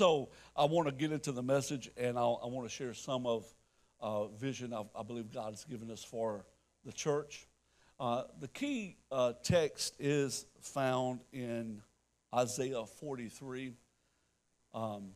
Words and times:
So 0.00 0.30
I 0.56 0.64
want 0.64 0.88
to 0.88 0.94
get 0.94 1.12
into 1.12 1.30
the 1.30 1.42
message, 1.42 1.90
and 1.98 2.16
I'll, 2.18 2.40
i 2.42 2.46
want 2.46 2.66
to 2.66 2.74
share 2.74 2.94
some 2.94 3.26
of 3.26 3.44
uh, 4.00 4.28
vision 4.28 4.72
I, 4.72 4.84
I 4.98 5.02
believe 5.02 5.30
God 5.30 5.50
has 5.50 5.66
given 5.66 5.90
us 5.90 6.02
for 6.02 6.46
the 6.86 6.92
church. 6.94 7.46
Uh, 8.00 8.22
the 8.40 8.48
key 8.48 8.96
uh, 9.12 9.34
text 9.42 9.96
is 9.98 10.46
found 10.62 11.20
in 11.34 11.82
Isaiah 12.34 12.86
43. 12.86 13.74
Um, 14.72 15.10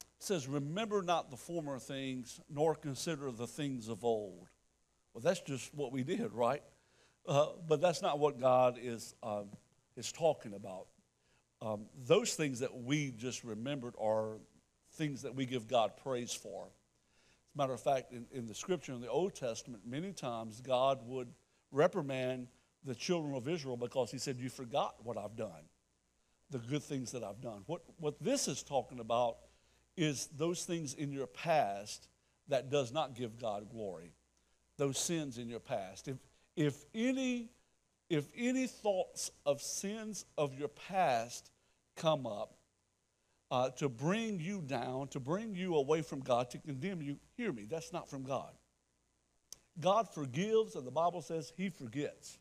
says, 0.18 0.48
Remember 0.48 1.00
not 1.00 1.30
the 1.30 1.36
former 1.36 1.78
things, 1.78 2.40
nor 2.50 2.74
consider 2.74 3.30
the 3.30 3.46
things 3.46 3.86
of 3.86 4.02
old. 4.02 4.48
Well, 5.14 5.22
that's 5.22 5.42
just 5.42 5.72
what 5.76 5.92
we 5.92 6.02
did, 6.02 6.32
right? 6.32 6.64
Uh, 7.24 7.50
but 7.68 7.80
that's 7.80 8.02
not 8.02 8.18
what 8.18 8.40
God 8.40 8.80
is, 8.82 9.14
um, 9.22 9.50
is 9.96 10.10
talking 10.10 10.54
about. 10.54 10.88
Um, 11.60 11.86
those 12.06 12.34
things 12.34 12.60
that 12.60 12.74
we 12.74 13.10
just 13.10 13.44
remembered 13.44 13.94
are 14.00 14.38
things 14.92 15.22
that 15.22 15.34
we 15.34 15.46
give 15.46 15.66
God 15.66 15.92
praise 16.02 16.32
for. 16.32 16.66
As 16.66 17.54
a 17.54 17.58
matter 17.58 17.72
of 17.72 17.80
fact, 17.80 18.12
in, 18.12 18.26
in 18.32 18.46
the 18.46 18.54
scripture 18.54 18.92
in 18.92 19.00
the 19.00 19.10
Old 19.10 19.34
Testament, 19.34 19.82
many 19.86 20.12
times 20.12 20.60
God 20.60 21.00
would 21.06 21.28
reprimand 21.72 22.48
the 22.84 22.94
children 22.94 23.34
of 23.34 23.48
Israel 23.48 23.76
because 23.76 24.10
he 24.10 24.18
said, 24.18 24.38
You 24.38 24.48
forgot 24.48 24.94
what 25.02 25.18
I've 25.18 25.36
done, 25.36 25.68
the 26.50 26.58
good 26.58 26.82
things 26.82 27.10
that 27.12 27.24
I've 27.24 27.40
done. 27.40 27.62
What, 27.66 27.82
what 27.98 28.22
this 28.22 28.46
is 28.46 28.62
talking 28.62 29.00
about 29.00 29.38
is 29.96 30.28
those 30.36 30.64
things 30.64 30.94
in 30.94 31.10
your 31.12 31.26
past 31.26 32.08
that 32.48 32.70
does 32.70 32.92
not 32.92 33.14
give 33.14 33.38
God 33.38 33.68
glory, 33.68 34.12
those 34.76 34.96
sins 34.96 35.38
in 35.38 35.48
your 35.48 35.60
past. 35.60 36.08
If, 36.08 36.16
if 36.56 36.84
any 36.94 37.50
if 38.08 38.26
any 38.36 38.66
thoughts 38.66 39.30
of 39.44 39.60
sins 39.60 40.24
of 40.36 40.58
your 40.58 40.68
past 40.68 41.50
come 41.96 42.26
up 42.26 42.54
uh, 43.50 43.70
to 43.70 43.88
bring 43.88 44.40
you 44.40 44.62
down, 44.62 45.08
to 45.08 45.20
bring 45.20 45.54
you 45.54 45.76
away 45.76 46.02
from 46.02 46.20
God, 46.20 46.50
to 46.50 46.58
condemn 46.58 47.02
you, 47.02 47.18
hear 47.36 47.52
me, 47.52 47.66
that's 47.68 47.92
not 47.92 48.08
from 48.08 48.22
God. 48.22 48.52
God 49.80 50.08
forgives, 50.12 50.74
and 50.74 50.86
the 50.86 50.90
Bible 50.90 51.22
says 51.22 51.52
he 51.56 51.68
forgets. 51.68 52.38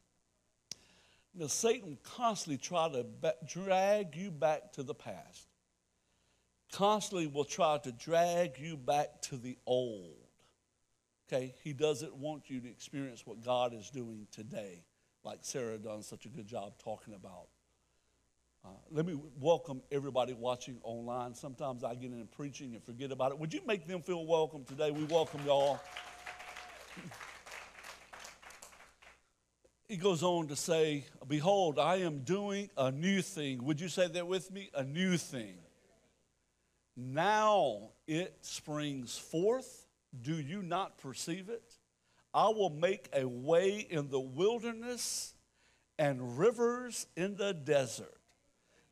Now, 1.36 1.48
Satan 1.48 1.98
constantly 2.04 2.58
try 2.58 2.90
to 2.90 3.06
drag 3.46 4.16
you 4.16 4.31
back 4.31 4.74
to 4.74 4.84
the 4.84 4.96
past. 4.96 5.48
Constantly 6.72 7.28
will 7.28 7.46
try 7.46 7.78
to 7.84 7.92
drag 7.92 8.58
you 8.58 8.76
back 8.76 9.22
to 9.24 9.38
the 9.38 9.58
old. 9.66 10.16
Okay, 11.28 11.54
he 11.64 11.74
doesn't 11.74 12.16
want 12.16 12.50
you 12.50 12.59
to 12.62 12.70
experience 12.70 13.26
what 13.26 13.44
God 13.44 13.74
is 13.74 13.90
doing 13.90 14.28
today, 14.31 14.84
like 15.23 15.40
Sarah 15.42 15.78
done 15.78 16.04
such 16.04 16.26
a 16.26 16.30
good 16.30 16.48
job 16.48 16.73
talking 16.84 17.14
about. 17.14 17.48
Uh, 18.66 18.70
let 18.92 19.06
me 19.06 19.18
welcome 19.40 19.82
everybody 19.92 20.34
watching 20.34 20.78
online. 20.84 21.34
Sometimes 21.34 21.84
I 21.84 21.96
get 21.96 22.12
in 22.12 22.28
preaching 22.36 22.74
and 22.74 22.84
forget 22.84 23.12
about 23.12 23.32
it. 23.32 23.40
Would 23.40 23.54
you 23.54 23.62
make 23.66 23.88
them 23.88 24.02
feel 24.02 24.26
welcome 24.26 24.66
today? 24.66 24.92
We 24.92 25.04
welcome 25.06 25.42
y'all. 25.46 25.80
he 29.88 29.96
goes 29.98 30.24
on 30.24 30.48
to 30.48 30.56
say, 30.56 31.06
Behold, 31.28 31.80
I 31.80 31.98
am 31.98 32.20
doing 32.20 32.70
a 32.78 32.92
new 32.92 33.22
thing. 33.22 33.64
Would 33.64 33.80
you 33.80 33.90
say 33.90 34.08
that 34.08 34.28
with 34.28 34.52
me? 34.52 34.70
A 34.74 34.84
new 34.84 35.18
thing. 35.18 35.58
Now 36.96 37.92
it 38.08 38.38
springs 38.42 39.18
forth. 39.18 39.86
Do 40.20 40.36
you 40.36 40.64
not 40.64 40.98
perceive 40.98 41.50
it? 41.50 41.67
I 42.33 42.50
will 42.50 42.70
make 42.70 43.09
a 43.14 43.28
way 43.28 43.80
in 43.89 44.09
the 44.09 44.20
wilderness 44.20 45.33
and 45.97 46.38
rivers 46.38 47.08
in 47.16 47.36
the 47.36 47.53
desert. 47.53 48.17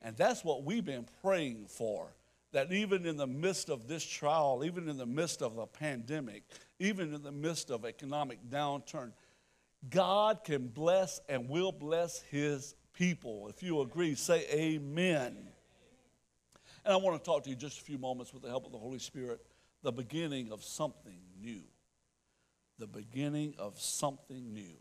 And 0.02 0.16
that's 0.16 0.44
what 0.44 0.64
we've 0.64 0.86
been 0.86 1.06
praying 1.22 1.68
for. 1.68 2.16
That 2.52 2.72
even 2.72 3.06
in 3.06 3.18
the 3.18 3.28
midst 3.28 3.70
of 3.70 3.88
this 3.88 4.04
trial, 4.04 4.64
even 4.64 4.88
in 4.88 4.98
the 4.98 5.06
midst 5.06 5.42
of 5.42 5.58
a 5.58 5.68
pandemic, 5.68 6.44
even 6.80 7.14
in 7.14 7.22
the 7.22 7.32
midst 7.32 7.70
of 7.70 7.86
economic 7.86 8.40
downturn, 8.50 9.12
God 9.90 10.44
can 10.44 10.68
bless 10.68 11.20
and 11.28 11.50
will 11.50 11.72
bless 11.72 12.22
his 12.22 12.76
people. 12.94 13.48
If 13.50 13.62
you 13.62 13.82
agree, 13.82 14.16
say 14.16 14.46
amen. 14.52 15.36
And 16.86 16.94
I 16.94 16.98
want 16.98 17.22
to 17.22 17.26
talk 17.26 17.44
to 17.44 17.50
you 17.50 17.56
just 17.56 17.82
a 17.82 17.84
few 17.84 17.98
moments 17.98 18.34
with 18.34 18.44
the 18.44 18.50
help 18.50 18.66
of 18.66 18.72
the 18.72 18.78
Holy 18.78 19.00
Spirit 19.00 19.42
the 19.86 19.92
beginning 19.92 20.52
of 20.52 20.64
something 20.64 21.20
new. 21.40 21.62
The 22.80 22.88
beginning 22.88 23.56
of 23.58 23.80
something 23.80 24.54
new. 24.54 24.76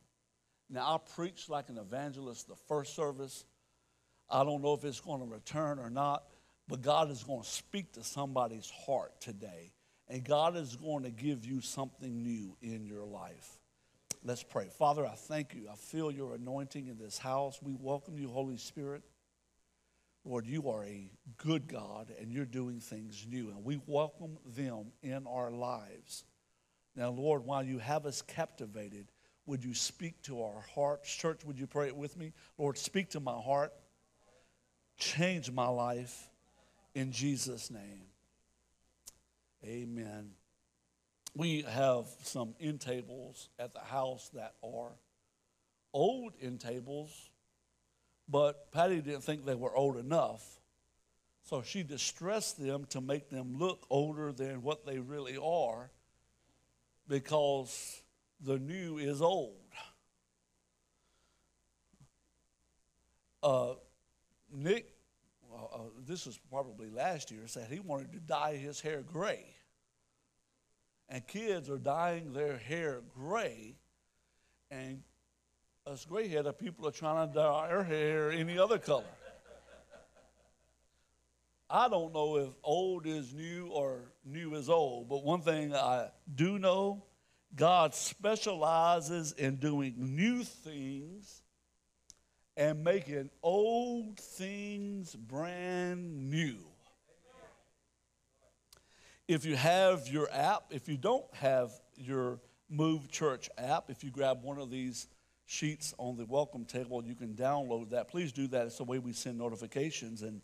Now, 0.71 0.94
I 0.94 0.99
preached 1.15 1.49
like 1.49 1.69
an 1.69 1.78
evangelist 1.78 2.49
the 2.49 2.56
first 2.69 2.97
service. 2.97 3.44
I 4.28 4.44
don't 4.44 4.62
know 4.62 4.75
if 4.75 4.84
it's 4.84 5.00
going 5.00 5.21
to 5.21 5.27
return 5.27 5.78
or 5.78 5.91
not, 5.91 6.25
but 6.66 6.82
God 6.82 7.10
is 7.10 7.22
going 7.22 7.43
to 7.43 7.49
speak 7.49 7.93
to 7.93 8.03
somebody's 8.03 8.71
heart 8.87 9.21
today. 9.21 9.72
And 10.09 10.25
God 10.25 10.56
is 10.56 10.77
going 10.77 11.05
to 11.05 11.10
give 11.10 11.44
you 11.44 11.60
something 11.60 12.22
new 12.22 12.56
in 12.60 12.84
your 12.84 13.05
life. 13.05 13.59
Let's 14.25 14.43
pray. 14.43 14.69
Father, 14.78 15.06
I 15.06 15.15
thank 15.15 15.55
you. 15.55 15.69
I 15.71 15.76
feel 15.76 16.11
your 16.11 16.34
anointing 16.34 16.88
in 16.88 16.99
this 16.99 17.19
house. 17.19 17.61
We 17.62 17.75
welcome 17.78 18.19
you, 18.19 18.28
Holy 18.28 18.56
Spirit. 18.56 19.03
Lord, 20.25 20.47
you 20.47 20.71
are 20.71 20.84
a 20.84 21.11
good 21.37 21.69
God 21.69 22.11
and 22.19 22.32
you're 22.32 22.47
doing 22.47 22.81
things 22.81 23.26
new, 23.28 23.50
and 23.50 23.62
we 23.62 23.78
welcome 23.87 24.38
them 24.56 24.93
in 25.03 25.26
our 25.26 25.50
lives. 25.50 26.25
Now, 26.97 27.10
Lord, 27.10 27.44
while 27.44 27.62
you 27.62 27.78
have 27.78 28.06
us 28.06 28.22
captivated, 28.22 29.06
would 29.47 29.65
you 29.65 29.75
speak 29.75 30.22
to 30.22 30.43
our 30.43 30.65
hearts? 30.75 31.12
Church, 31.12 31.44
would 31.44 31.59
you 31.59 31.66
pray 31.66 31.88
it 31.88 31.97
with 31.97 32.16
me? 32.16 32.32
Lord, 32.56 32.78
speak 32.78 33.10
to 33.10 33.21
my 33.21 33.38
heart, 33.38 33.72
change 34.97 35.50
my 35.50 35.69
life 35.69 36.31
in 36.94 37.12
Jesus' 37.12 37.71
name. 37.71 38.06
Amen. 39.65 40.31
We 41.37 41.62
have 41.62 42.06
some 42.22 42.55
end 42.60 42.81
tables 42.81 43.49
at 43.59 43.75
the 43.75 43.81
house 43.81 44.31
that 44.34 44.55
are 44.62 44.93
old 45.93 46.34
end 46.41 46.61
tables 46.61 47.31
but 48.28 48.72
Patty 48.72 49.00
didn't 49.00 49.22
think 49.22 49.44
they 49.44 49.55
were 49.55 49.75
old 49.75 49.97
enough. 49.97 50.61
So 51.43 51.62
she 51.62 51.82
distressed 51.82 52.59
them 52.59 52.87
to 52.87 53.00
make 53.00 53.28
them 53.28 53.59
look 53.59 53.87
older 53.91 54.32
than 54.32 54.62
what 54.62 54.87
they 54.87 54.99
really 54.99 55.37
are 55.37 55.91
because 57.09 58.03
the 58.41 58.59
new 58.59 58.99
is 58.99 59.21
old. 59.23 59.57
Uh, 63.43 63.75
Nick, 64.51 64.95
uh, 65.55 65.79
this 66.07 66.27
was 66.27 66.39
probably 66.51 66.89
last 66.89 67.31
year, 67.31 67.43
said 67.47 67.71
he 67.71 67.81
wanted 67.81 68.13
to 68.13 68.21
dye 68.21 68.57
his 68.57 68.81
hair 68.81 69.03
gray. 69.03 69.45
And 71.09 71.27
kids 71.27 71.69
are 71.69 71.79
dyeing 71.79 72.33
their 72.33 72.57
hair 72.57 73.03
gray, 73.15 73.77
and 74.71 75.03
us 75.87 76.07
gray 76.07 76.29
headed 76.29 76.59
people 76.59 76.89
are 76.89 76.93
trying 76.93 77.29
to 77.29 77.35
dye 77.35 77.43
our 77.43 77.85
hair 77.85 78.31
any 78.31 78.59
other 78.59 78.79
color. 78.79 79.05
I 81.69 81.89
don't 81.89 82.13
know 82.13 82.37
if 82.37 82.51
old 82.63 83.07
is 83.07 83.33
new 83.33 83.69
or 83.69 84.13
new 84.25 84.55
is 84.55 84.69
old, 84.69 85.09
but 85.09 85.25
one 85.25 85.41
thing 85.41 85.75
I 85.75 86.09
do 86.35 86.59
know 86.59 87.05
God 87.57 87.95
specializes 87.95 89.33
in 89.33 89.57
doing 89.57 89.95
new 89.97 90.45
things 90.45 91.43
and 92.57 92.85
making 92.85 93.31
old 93.43 94.19
things 94.19 95.15
brand 95.15 96.31
new. 96.31 96.57
If 99.27 99.45
you 99.45 99.57
have 99.57 100.07
your 100.09 100.29
app, 100.31 100.65
if 100.71 100.89
you 100.89 100.97
don't 100.97 101.25
have 101.35 101.71
your 101.97 102.41
Move 102.69 103.11
Church 103.11 103.49
app, 103.57 103.85
if 103.89 104.05
you 104.05 104.11
grab 104.11 104.43
one 104.43 104.59
of 104.59 104.71
these 104.71 105.07
sheets 105.47 105.95
on 105.99 106.17
the 106.17 106.25
welcome 106.25 106.65
table. 106.65 107.05
You 107.05 107.15
can 107.15 107.35
download 107.35 107.91
that. 107.91 108.09
Please 108.09 108.33
do 108.33 108.47
that. 108.49 108.67
It's 108.67 108.79
the 108.79 108.85
way 108.85 108.99
we 108.99 109.13
send 109.13 109.39
notifications, 109.39 110.23
and 110.23 110.41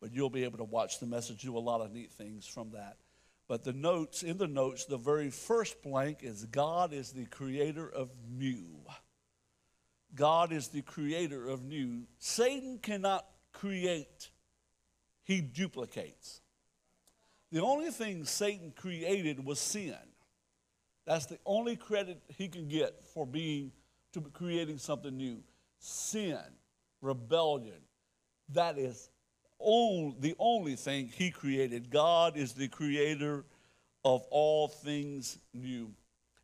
but 0.00 0.12
you'll 0.12 0.30
be 0.30 0.44
able 0.44 0.58
to 0.58 0.64
watch 0.64 1.00
the 1.00 1.06
message, 1.06 1.42
do 1.42 1.56
a 1.56 1.58
lot 1.58 1.80
of 1.80 1.92
neat 1.92 2.12
things 2.12 2.46
from 2.46 2.70
that. 2.72 2.96
But 3.48 3.64
the 3.64 3.72
notes, 3.72 4.22
in 4.22 4.38
the 4.38 4.48
notes, 4.48 4.86
the 4.86 4.96
very 4.96 5.30
first 5.30 5.82
blank 5.82 6.18
is 6.22 6.44
God 6.46 6.92
is 6.92 7.12
the 7.12 7.26
creator 7.26 7.88
of 7.88 8.10
new. 8.28 8.80
God 10.14 10.52
is 10.52 10.68
the 10.68 10.82
creator 10.82 11.48
of 11.48 11.62
new. 11.62 12.04
Satan 12.18 12.78
cannot 12.82 13.24
create, 13.52 14.30
he 15.24 15.40
duplicates. 15.40 16.40
The 17.52 17.62
only 17.62 17.90
thing 17.90 18.24
Satan 18.24 18.72
created 18.74 19.44
was 19.44 19.60
sin. 19.60 19.94
That's 21.06 21.26
the 21.26 21.38
only 21.46 21.76
credit 21.76 22.20
he 22.36 22.48
can 22.48 22.66
get 22.66 23.04
for 23.14 23.24
being 23.24 23.70
to 24.12 24.20
creating 24.20 24.78
something 24.78 25.16
new. 25.16 25.42
Sin, 25.78 26.40
rebellion, 27.00 27.80
that 28.48 28.78
is 28.78 29.08
all, 29.58 30.14
the 30.18 30.34
only 30.38 30.76
thing 30.76 31.08
he 31.08 31.30
created. 31.30 31.90
God 31.90 32.36
is 32.36 32.52
the 32.52 32.68
creator 32.68 33.44
of 34.04 34.24
all 34.30 34.68
things 34.68 35.38
new. 35.52 35.92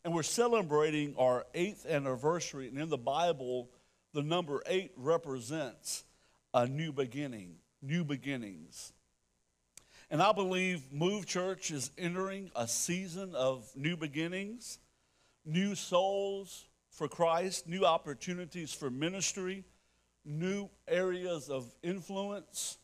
And 0.05 0.12
we're 0.12 0.23
celebrating 0.23 1.14
our 1.17 1.47
eighth 1.55 1.87
anniversary. 1.87 2.69
And 2.69 2.79
in 2.79 2.88
the 2.88 2.99
Bible, 2.99 3.69
the 4.12 4.23
number 4.23 4.62
eight 4.67 4.93
represents 4.97 6.05
a 6.53 6.67
new 6.67 6.93
beginning, 6.93 7.56
new 7.81 8.05
beginnings. 8.05 8.93
And 10.11 10.20
I 10.20 10.32
believe 10.32 10.93
Move 10.93 11.25
Church 11.25 11.70
is 11.70 11.91
entering 11.97 12.50
a 12.55 12.69
season 12.69 13.35
of 13.35 13.70
new 13.75 13.97
beginnings, 13.97 14.79
new 15.44 15.75
souls 15.75 16.67
for 16.91 17.08
Christ, 17.08 17.67
new 17.67 17.87
opportunities 17.87 18.75
for 18.75 18.91
ministry, 18.91 19.65
new 20.25 20.69
areas 20.87 21.49
of 21.49 21.73
influence. 21.82 22.76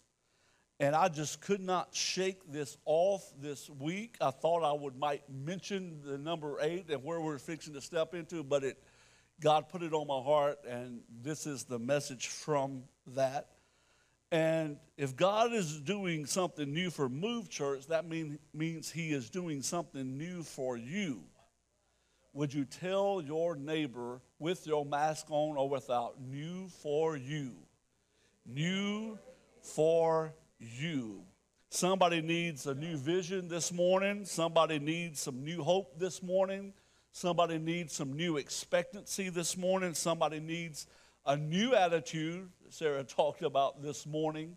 And 0.81 0.95
I 0.95 1.09
just 1.09 1.41
could 1.41 1.61
not 1.61 1.95
shake 1.95 2.53
this 2.53 2.77
off 2.85 3.25
this 3.41 3.69
week. 3.69 4.17
I 4.21 4.31
thought 4.31 4.63
I 4.63 4.73
would 4.73 4.97
might 4.97 5.23
mention 5.29 6.01
the 6.05 6.19
number 6.19 6.59
eight 6.61 6.89
and 6.89 7.03
where 7.03 7.21
we're 7.21 7.39
fixing 7.39 7.75
to 7.75 7.81
step 7.81 8.15
into, 8.15 8.45
but 8.45 8.63
it 8.63 8.79
God 9.41 9.69
put 9.69 9.83
it 9.83 9.93
on 9.93 10.09
my 10.09 10.21
heart, 10.21 10.59
and 10.69 11.01
this 11.23 11.47
is 11.47 11.65
the 11.65 11.79
message 11.79 12.27
from 12.27 12.83
that. 13.15 13.47
And 14.33 14.79
if 14.97 15.17
God 15.17 15.53
is 15.53 15.81
doing 15.81 16.27
something 16.27 16.73
new 16.73 16.91
for 16.91 17.09
Move 17.09 17.49
Church, 17.49 17.87
that 17.87 18.07
mean, 18.09 18.39
means 18.53 18.91
He 18.91 19.13
is 19.13 19.31
doing 19.31 19.63
something 19.63 20.19
new 20.19 20.43
for 20.43 20.77
you. 20.77 21.23
Would 22.33 22.53
you 22.53 22.65
tell 22.65 23.23
your 23.25 23.55
neighbor 23.55 24.21
with 24.39 24.67
your 24.67 24.85
mask 24.85 25.27
on 25.31 25.57
or 25.57 25.69
without, 25.69 26.21
new 26.21 26.69
for 26.69 27.17
you? 27.17 27.53
New 28.45 29.19
for 29.63 30.35
you. 30.59 31.23
Somebody 31.71 32.23
needs 32.23 32.67
a 32.67 32.75
new 32.75 32.97
vision 32.97 33.49
this 33.49 33.73
morning. 33.73 34.25
Somebody 34.25 34.79
needs 34.79 35.21
some 35.21 35.45
new 35.45 35.63
hope 35.63 35.99
this 35.99 36.23
morning. 36.23 36.73
Somebody 37.13 37.59
needs 37.59 37.93
some 37.93 38.15
new 38.15 38.37
expectancy 38.37 39.29
this 39.29 39.57
morning. 39.57 39.95
Somebody 39.95 40.41
needs 40.41 40.87
a 41.27 41.37
new 41.37 41.75
attitude, 41.75 42.49
Sarah 42.71 43.05
talked 43.05 43.43
about 43.43 43.83
this 43.83 44.07
morning. 44.07 44.57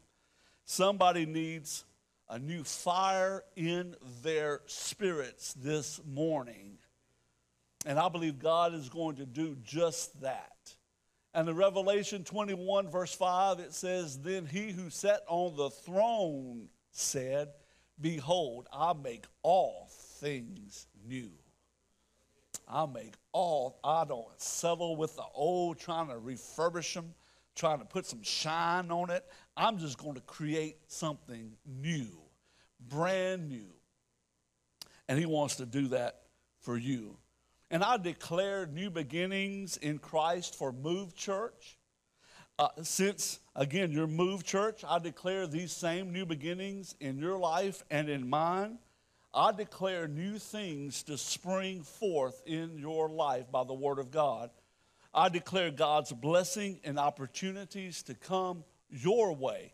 Somebody 0.63 1.25
needs 1.25 1.83
a 2.29 2.39
new 2.39 2.63
fire 2.63 3.43
in 3.57 3.95
their 4.23 4.61
spirits 4.67 5.53
this 5.53 5.99
morning. 6.05 6.77
And 7.85 7.99
I 7.99 8.07
believe 8.07 8.39
God 8.39 8.73
is 8.73 8.87
going 8.87 9.17
to 9.17 9.25
do 9.25 9.57
just 9.63 10.21
that. 10.21 10.50
And 11.33 11.47
in 11.47 11.55
Revelation 11.55 12.23
21, 12.23 12.89
verse 12.89 13.13
5, 13.13 13.59
it 13.59 13.73
says, 13.73 14.19
Then 14.19 14.45
he 14.45 14.71
who 14.71 14.89
sat 14.89 15.21
on 15.27 15.55
the 15.55 15.69
throne 15.69 16.67
said, 16.91 17.49
Behold, 17.99 18.67
I 18.73 18.93
make 18.93 19.25
all 19.41 19.87
things 20.19 20.87
new. 21.07 21.31
I 22.67 22.85
make 22.85 23.13
all, 23.31 23.79
I 23.83 24.05
don't 24.05 24.27
settle 24.37 24.95
with 24.95 25.15
the 25.15 25.25
old, 25.33 25.79
trying 25.79 26.07
to 26.07 26.15
refurbish 26.15 26.93
them, 26.93 27.13
trying 27.55 27.79
to 27.79 27.85
put 27.85 28.05
some 28.05 28.23
shine 28.23 28.91
on 28.91 29.09
it. 29.09 29.25
I'm 29.55 29.77
just 29.77 29.97
going 29.97 30.15
to 30.15 30.21
create 30.21 30.77
something 30.87 31.53
new, 31.65 32.07
brand 32.89 33.49
new. 33.49 33.67
And 35.07 35.19
He 35.19 35.25
wants 35.25 35.57
to 35.57 35.65
do 35.65 35.89
that 35.89 36.21
for 36.59 36.77
you. 36.77 37.17
And 37.71 37.85
I 37.85 37.95
declare 37.95 38.65
new 38.67 38.89
beginnings 38.89 39.77
in 39.77 39.97
Christ 39.97 40.55
for 40.55 40.73
Move 40.73 41.15
Church. 41.15 41.77
Uh, 42.59 42.67
since, 42.83 43.39
again, 43.55 43.93
your 43.93 44.07
Move 44.07 44.43
Church, 44.43 44.83
I 44.85 44.99
declare 44.99 45.47
these 45.47 45.71
same 45.71 46.11
new 46.11 46.25
beginnings 46.25 46.95
in 46.99 47.17
your 47.17 47.39
life 47.39 47.81
and 47.89 48.09
in 48.09 48.29
mine. 48.29 48.77
I 49.33 49.53
declare 49.53 50.09
new 50.09 50.37
things 50.37 51.01
to 51.03 51.17
spring 51.17 51.81
forth 51.81 52.43
in 52.45 52.77
your 52.77 53.07
life 53.07 53.49
by 53.49 53.63
the 53.63 53.73
Word 53.73 53.99
of 53.99 54.11
God. 54.11 54.49
I 55.13 55.29
declare 55.29 55.71
God's 55.71 56.11
blessing 56.11 56.81
and 56.83 56.99
opportunities 56.99 58.03
to 58.03 58.15
come 58.15 58.65
your 58.89 59.33
way. 59.33 59.71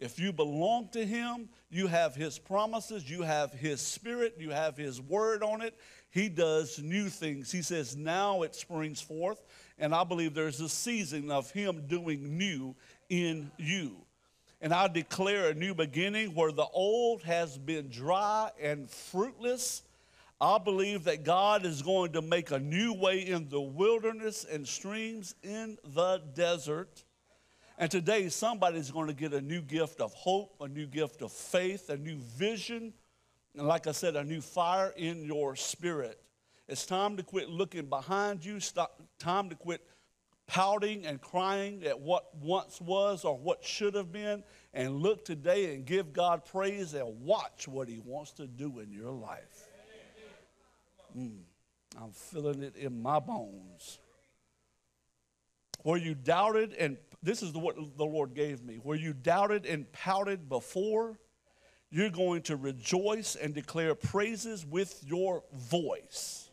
If 0.00 0.18
you 0.18 0.32
belong 0.32 0.88
to 0.92 1.06
Him, 1.06 1.48
you 1.70 1.86
have 1.86 2.14
His 2.14 2.38
promises, 2.38 3.08
you 3.08 3.22
have 3.22 3.52
His 3.52 3.80
Spirit, 3.80 4.34
you 4.38 4.50
have 4.50 4.76
His 4.76 5.00
Word 5.00 5.42
on 5.42 5.62
it. 5.62 5.78
He 6.10 6.28
does 6.28 6.80
new 6.80 7.08
things. 7.08 7.52
He 7.52 7.62
says, 7.62 7.96
now 7.96 8.42
it 8.42 8.56
springs 8.56 9.00
forth. 9.00 9.40
And 9.78 9.94
I 9.94 10.02
believe 10.02 10.34
there's 10.34 10.60
a 10.60 10.68
season 10.68 11.30
of 11.30 11.50
Him 11.52 11.86
doing 11.86 12.36
new 12.36 12.74
in 13.08 13.52
you 13.58 13.96
and 14.60 14.74
I 14.74 14.88
declare 14.88 15.48
a 15.48 15.54
new 15.54 15.74
beginning 15.74 16.34
where 16.34 16.52
the 16.52 16.66
old 16.66 17.22
has 17.22 17.56
been 17.56 17.88
dry 17.88 18.50
and 18.60 18.90
fruitless. 18.90 19.82
I 20.40 20.58
believe 20.58 21.04
that 21.04 21.24
God 21.24 21.64
is 21.64 21.82
going 21.82 22.12
to 22.12 22.22
make 22.22 22.50
a 22.50 22.58
new 22.58 22.92
way 22.92 23.20
in 23.20 23.48
the 23.48 23.60
wilderness 23.60 24.44
and 24.50 24.66
streams 24.68 25.34
in 25.42 25.78
the 25.94 26.20
desert. 26.34 27.04
And 27.80 27.90
today, 27.90 28.28
somebody's 28.28 28.90
going 28.90 29.06
to 29.06 29.14
get 29.14 29.32
a 29.32 29.40
new 29.40 29.62
gift 29.62 30.02
of 30.02 30.12
hope, 30.12 30.54
a 30.60 30.68
new 30.68 30.86
gift 30.86 31.22
of 31.22 31.32
faith, 31.32 31.88
a 31.88 31.96
new 31.96 32.18
vision, 32.18 32.92
and 33.56 33.66
like 33.66 33.86
I 33.86 33.92
said, 33.92 34.16
a 34.16 34.22
new 34.22 34.42
fire 34.42 34.92
in 34.98 35.24
your 35.24 35.56
spirit. 35.56 36.20
It's 36.68 36.84
time 36.84 37.16
to 37.16 37.22
quit 37.22 37.48
looking 37.48 37.86
behind 37.86 38.44
you, 38.44 38.60
stop, 38.60 39.00
time 39.18 39.48
to 39.48 39.54
quit 39.54 39.80
pouting 40.46 41.06
and 41.06 41.22
crying 41.22 41.82
at 41.86 41.98
what 41.98 42.26
once 42.36 42.82
was 42.82 43.24
or 43.24 43.38
what 43.38 43.64
should 43.64 43.94
have 43.94 44.12
been, 44.12 44.44
and 44.74 44.96
look 44.96 45.24
today 45.24 45.74
and 45.74 45.86
give 45.86 46.12
God 46.12 46.44
praise 46.44 46.92
and 46.92 47.22
watch 47.22 47.66
what 47.66 47.88
He 47.88 47.98
wants 48.04 48.32
to 48.32 48.46
do 48.46 48.80
in 48.80 48.92
your 48.92 49.10
life. 49.10 49.68
Mm, 51.16 51.38
I'm 51.98 52.12
feeling 52.12 52.62
it 52.62 52.76
in 52.76 53.00
my 53.00 53.20
bones. 53.20 54.00
Where 55.82 55.96
you 55.98 56.14
doubted, 56.14 56.74
and 56.74 56.98
this 57.22 57.42
is 57.42 57.52
what 57.52 57.76
the 57.96 58.04
Lord 58.04 58.34
gave 58.34 58.62
me, 58.62 58.76
where 58.76 58.96
you 58.96 59.12
doubted 59.12 59.66
and 59.66 59.90
pouted 59.92 60.48
before, 60.48 61.18
you're 61.90 62.10
going 62.10 62.42
to 62.42 62.56
rejoice 62.56 63.34
and 63.36 63.54
declare 63.54 63.94
praises 63.94 64.64
with 64.64 65.02
your 65.04 65.42
voice. 65.52 66.50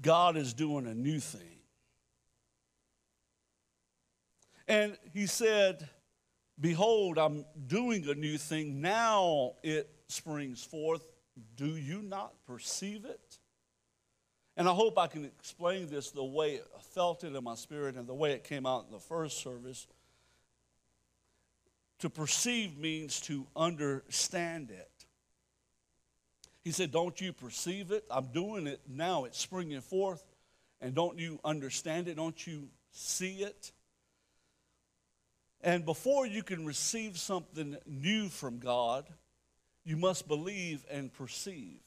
God 0.00 0.36
is 0.36 0.52
doing 0.52 0.86
a 0.86 0.94
new 0.94 1.20
thing. 1.20 1.60
And 4.68 4.96
he 5.12 5.26
said, 5.26 5.88
Behold, 6.58 7.18
I'm 7.18 7.44
doing 7.66 8.08
a 8.08 8.14
new 8.14 8.38
thing. 8.38 8.80
Now 8.80 9.52
it 9.62 9.88
springs 10.08 10.64
forth. 10.64 11.04
Do 11.54 11.76
you 11.76 12.02
not 12.02 12.32
perceive 12.46 13.04
it? 13.04 13.38
And 14.56 14.68
I 14.68 14.72
hope 14.72 14.98
I 14.98 15.06
can 15.06 15.24
explain 15.24 15.88
this 15.88 16.10
the 16.10 16.24
way 16.24 16.60
I 16.60 16.80
felt 16.94 17.24
it 17.24 17.34
in 17.34 17.44
my 17.44 17.54
spirit 17.54 17.96
and 17.96 18.06
the 18.06 18.14
way 18.14 18.32
it 18.32 18.44
came 18.44 18.64
out 18.64 18.86
in 18.86 18.92
the 18.92 19.00
first 19.00 19.42
service. 19.42 19.86
To 22.00 22.10
perceive 22.10 22.78
means 22.78 23.20
to 23.22 23.46
understand 23.54 24.70
it. 24.70 24.90
He 26.62 26.72
said, 26.72 26.90
Don't 26.90 27.20
you 27.20 27.32
perceive 27.32 27.90
it? 27.90 28.04
I'm 28.10 28.26
doing 28.32 28.66
it 28.66 28.80
now. 28.88 29.24
It's 29.24 29.38
springing 29.38 29.80
forth. 29.80 30.24
And 30.80 30.94
don't 30.94 31.18
you 31.18 31.38
understand 31.44 32.08
it? 32.08 32.16
Don't 32.16 32.46
you 32.46 32.68
see 32.90 33.36
it? 33.42 33.72
And 35.62 35.84
before 35.84 36.26
you 36.26 36.42
can 36.42 36.66
receive 36.66 37.18
something 37.18 37.76
new 37.86 38.28
from 38.28 38.58
God, 38.58 39.06
you 39.84 39.96
must 39.96 40.28
believe 40.28 40.84
and 40.90 41.12
perceive. 41.12 41.80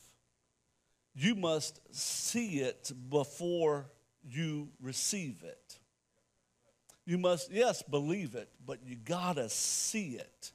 You 1.21 1.35
must 1.35 1.81
see 1.93 2.59
it 2.61 2.93
before 3.09 3.91
you 4.23 4.69
receive 4.81 5.43
it. 5.43 5.77
You 7.05 7.17
must, 7.17 7.51
yes, 7.51 7.81
believe 7.81 8.35
it, 8.35 8.47
but 8.65 8.79
you 8.85 8.95
gotta 8.95 9.49
see 9.49 10.11
it. 10.11 10.53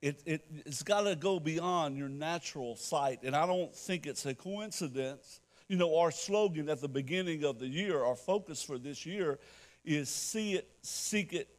It, 0.00 0.22
it, 0.24 0.46
it's 0.64 0.82
gotta 0.82 1.16
go 1.16 1.38
beyond 1.38 1.98
your 1.98 2.08
natural 2.08 2.76
sight. 2.76 3.24
And 3.24 3.36
I 3.36 3.46
don't 3.46 3.76
think 3.76 4.06
it's 4.06 4.24
a 4.24 4.34
coincidence. 4.34 5.42
You 5.68 5.76
know, 5.76 5.98
our 5.98 6.10
slogan 6.10 6.70
at 6.70 6.80
the 6.80 6.88
beginning 6.88 7.44
of 7.44 7.58
the 7.58 7.68
year, 7.68 8.02
our 8.02 8.16
focus 8.16 8.62
for 8.62 8.78
this 8.78 9.04
year 9.04 9.38
is 9.84 10.08
see 10.08 10.54
it, 10.54 10.66
seek 10.80 11.34
it, 11.34 11.50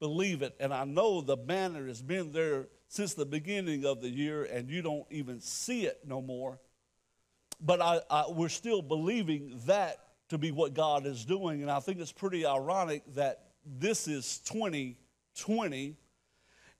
believe 0.00 0.40
it. 0.40 0.56
And 0.60 0.72
I 0.72 0.84
know 0.84 1.20
the 1.20 1.36
banner 1.36 1.86
has 1.88 2.00
been 2.00 2.32
there 2.32 2.68
since 2.88 3.12
the 3.12 3.26
beginning 3.26 3.84
of 3.84 4.00
the 4.00 4.08
year, 4.08 4.44
and 4.44 4.70
you 4.70 4.80
don't 4.80 5.06
even 5.10 5.42
see 5.42 5.84
it 5.84 6.00
no 6.06 6.22
more. 6.22 6.58
But 7.60 7.80
I, 7.80 8.00
I, 8.10 8.24
we're 8.28 8.48
still 8.48 8.82
believing 8.82 9.60
that 9.66 9.98
to 10.28 10.38
be 10.38 10.50
what 10.50 10.74
God 10.74 11.06
is 11.06 11.24
doing. 11.24 11.62
And 11.62 11.70
I 11.70 11.80
think 11.80 12.00
it's 12.00 12.12
pretty 12.12 12.46
ironic 12.46 13.02
that 13.14 13.44
this 13.64 14.06
is 14.08 14.38
2020, 14.40 15.96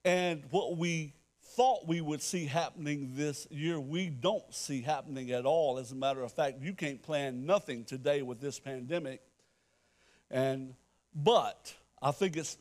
and 0.04 0.42
what 0.50 0.76
we 0.76 1.14
thought 1.42 1.88
we 1.88 2.00
would 2.00 2.22
see 2.22 2.46
happening 2.46 3.10
this 3.14 3.46
year, 3.50 3.80
we 3.80 4.08
don't 4.08 4.54
see 4.54 4.80
happening 4.80 5.32
at 5.32 5.44
all. 5.44 5.78
As 5.78 5.90
a 5.90 5.96
matter 5.96 6.22
of 6.22 6.32
fact, 6.32 6.60
you 6.60 6.72
can't 6.72 7.02
plan 7.02 7.46
nothing 7.46 7.84
today 7.84 8.22
with 8.22 8.40
this 8.40 8.60
pandemic. 8.60 9.20
And 10.30 10.74
but 11.14 11.74
I 12.00 12.12
think 12.12 12.36
it's 12.36 12.58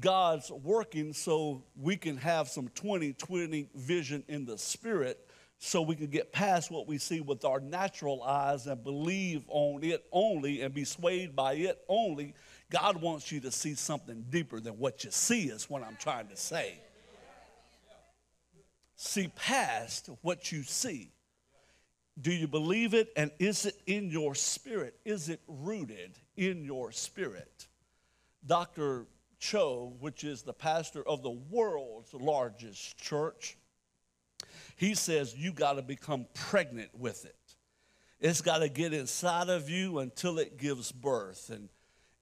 God's 0.00 0.50
working 0.50 1.12
so 1.12 1.64
we 1.76 1.96
can 1.96 2.16
have 2.16 2.48
some 2.48 2.68
2020 2.74 3.68
vision 3.74 4.24
in 4.26 4.44
the 4.44 4.58
spirit 4.58 5.28
so 5.58 5.80
we 5.82 5.96
can 5.96 6.08
get 6.08 6.32
past 6.32 6.70
what 6.70 6.86
we 6.86 6.98
see 6.98 7.20
with 7.20 7.44
our 7.44 7.60
natural 7.60 8.22
eyes 8.22 8.66
and 8.66 8.82
believe 8.84 9.44
on 9.48 9.82
it 9.82 10.04
only 10.12 10.62
and 10.62 10.74
be 10.74 10.84
swayed 10.84 11.34
by 11.34 11.54
it 11.54 11.82
only. 11.88 12.34
God 12.70 13.00
wants 13.00 13.32
you 13.32 13.40
to 13.40 13.50
see 13.50 13.74
something 13.74 14.26
deeper 14.28 14.60
than 14.60 14.74
what 14.74 15.04
you 15.04 15.10
see, 15.10 15.44
is 15.44 15.70
what 15.70 15.82
I'm 15.82 15.96
trying 15.96 16.28
to 16.28 16.36
say. 16.36 16.78
see 18.96 19.28
past 19.36 20.10
what 20.22 20.52
you 20.52 20.62
see. 20.62 21.12
Do 22.20 22.32
you 22.32 22.46
believe 22.46 22.94
it? 22.94 23.08
And 23.16 23.30
is 23.38 23.66
it 23.66 23.76
in 23.86 24.10
your 24.10 24.34
spirit? 24.34 24.98
Is 25.04 25.28
it 25.28 25.40
rooted 25.48 26.18
in 26.36 26.64
your 26.64 26.92
spirit? 26.92 27.66
Dr. 28.46 29.06
Cho, 29.38 29.94
which 30.00 30.24
is 30.24 30.42
the 30.42 30.52
pastor 30.52 31.06
of 31.06 31.22
the 31.22 31.30
world's 31.30 32.14
largest 32.14 32.98
church, 32.98 33.56
he 34.76 34.94
says 34.94 35.34
you 35.36 35.52
got 35.52 35.74
to 35.74 35.82
become 35.82 36.26
pregnant 36.34 36.90
with 36.94 37.24
it. 37.24 37.36
It's 38.20 38.40
got 38.40 38.58
to 38.58 38.68
get 38.68 38.92
inside 38.92 39.48
of 39.48 39.68
you 39.68 39.98
until 39.98 40.38
it 40.38 40.56
gives 40.56 40.90
birth. 40.90 41.50
And, 41.50 41.68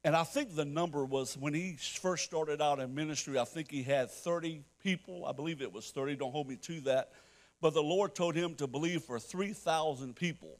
and 0.04 0.16
I 0.16 0.24
think 0.24 0.54
the 0.54 0.64
number 0.64 1.04
was 1.04 1.36
when 1.36 1.54
he 1.54 1.76
first 1.78 2.24
started 2.24 2.60
out 2.60 2.80
in 2.80 2.94
ministry, 2.94 3.38
I 3.38 3.44
think 3.44 3.70
he 3.70 3.82
had 3.82 4.10
30 4.10 4.64
people. 4.82 5.24
I 5.24 5.32
believe 5.32 5.62
it 5.62 5.72
was 5.72 5.90
30. 5.90 6.16
Don't 6.16 6.32
hold 6.32 6.48
me 6.48 6.56
to 6.56 6.80
that. 6.82 7.12
But 7.60 7.74
the 7.74 7.82
Lord 7.82 8.14
told 8.14 8.34
him 8.34 8.56
to 8.56 8.66
believe 8.66 9.04
for 9.04 9.20
3,000 9.20 10.16
people. 10.16 10.58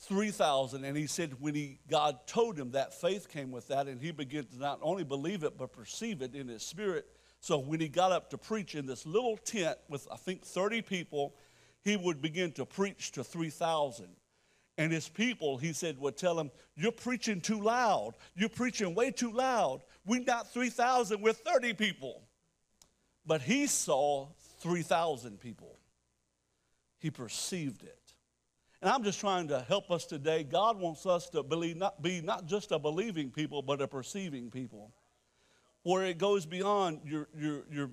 3,000. 0.00 0.84
And 0.84 0.96
he 0.96 1.06
said 1.06 1.40
when 1.40 1.54
he, 1.54 1.78
God 1.88 2.18
told 2.26 2.58
him 2.58 2.72
that, 2.72 2.92
faith 2.92 3.30
came 3.30 3.50
with 3.50 3.68
that, 3.68 3.86
and 3.86 4.00
he 4.00 4.10
began 4.10 4.44
to 4.44 4.58
not 4.58 4.78
only 4.82 5.04
believe 5.04 5.42
it, 5.42 5.56
but 5.56 5.72
perceive 5.72 6.20
it 6.20 6.34
in 6.34 6.48
his 6.48 6.62
spirit. 6.62 7.06
So 7.46 7.58
when 7.58 7.78
he 7.78 7.88
got 7.88 8.10
up 8.10 8.30
to 8.30 8.38
preach 8.38 8.74
in 8.74 8.86
this 8.86 9.06
little 9.06 9.36
tent 9.36 9.78
with, 9.88 10.08
I 10.10 10.16
think, 10.16 10.44
30 10.44 10.82
people, 10.82 11.32
he 11.84 11.96
would 11.96 12.20
begin 12.20 12.50
to 12.54 12.66
preach 12.66 13.12
to 13.12 13.22
3,000. 13.22 14.08
And 14.78 14.92
his 14.92 15.08
people, 15.08 15.56
he 15.56 15.72
said, 15.72 15.96
would 16.00 16.16
tell 16.16 16.40
him, 16.40 16.50
You're 16.74 16.90
preaching 16.90 17.40
too 17.40 17.60
loud. 17.60 18.14
You're 18.34 18.48
preaching 18.48 18.96
way 18.96 19.12
too 19.12 19.30
loud. 19.30 19.82
We're 20.04 20.24
not 20.24 20.52
3,000, 20.52 21.22
we're 21.22 21.34
30 21.34 21.74
people. 21.74 22.22
But 23.24 23.42
he 23.42 23.68
saw 23.68 24.26
3,000 24.58 25.38
people. 25.38 25.78
He 26.98 27.12
perceived 27.12 27.84
it. 27.84 28.12
And 28.82 28.90
I'm 28.90 29.04
just 29.04 29.20
trying 29.20 29.46
to 29.48 29.60
help 29.60 29.92
us 29.92 30.04
today. 30.04 30.42
God 30.42 30.80
wants 30.80 31.06
us 31.06 31.30
to 31.30 31.44
believe, 31.44 31.76
not, 31.76 32.02
be 32.02 32.20
not 32.22 32.46
just 32.46 32.72
a 32.72 32.80
believing 32.80 33.30
people, 33.30 33.62
but 33.62 33.80
a 33.80 33.86
perceiving 33.86 34.50
people. 34.50 34.90
Where 35.86 36.04
it 36.04 36.18
goes 36.18 36.46
beyond 36.46 37.02
your, 37.04 37.28
your, 37.38 37.62
your 37.70 37.90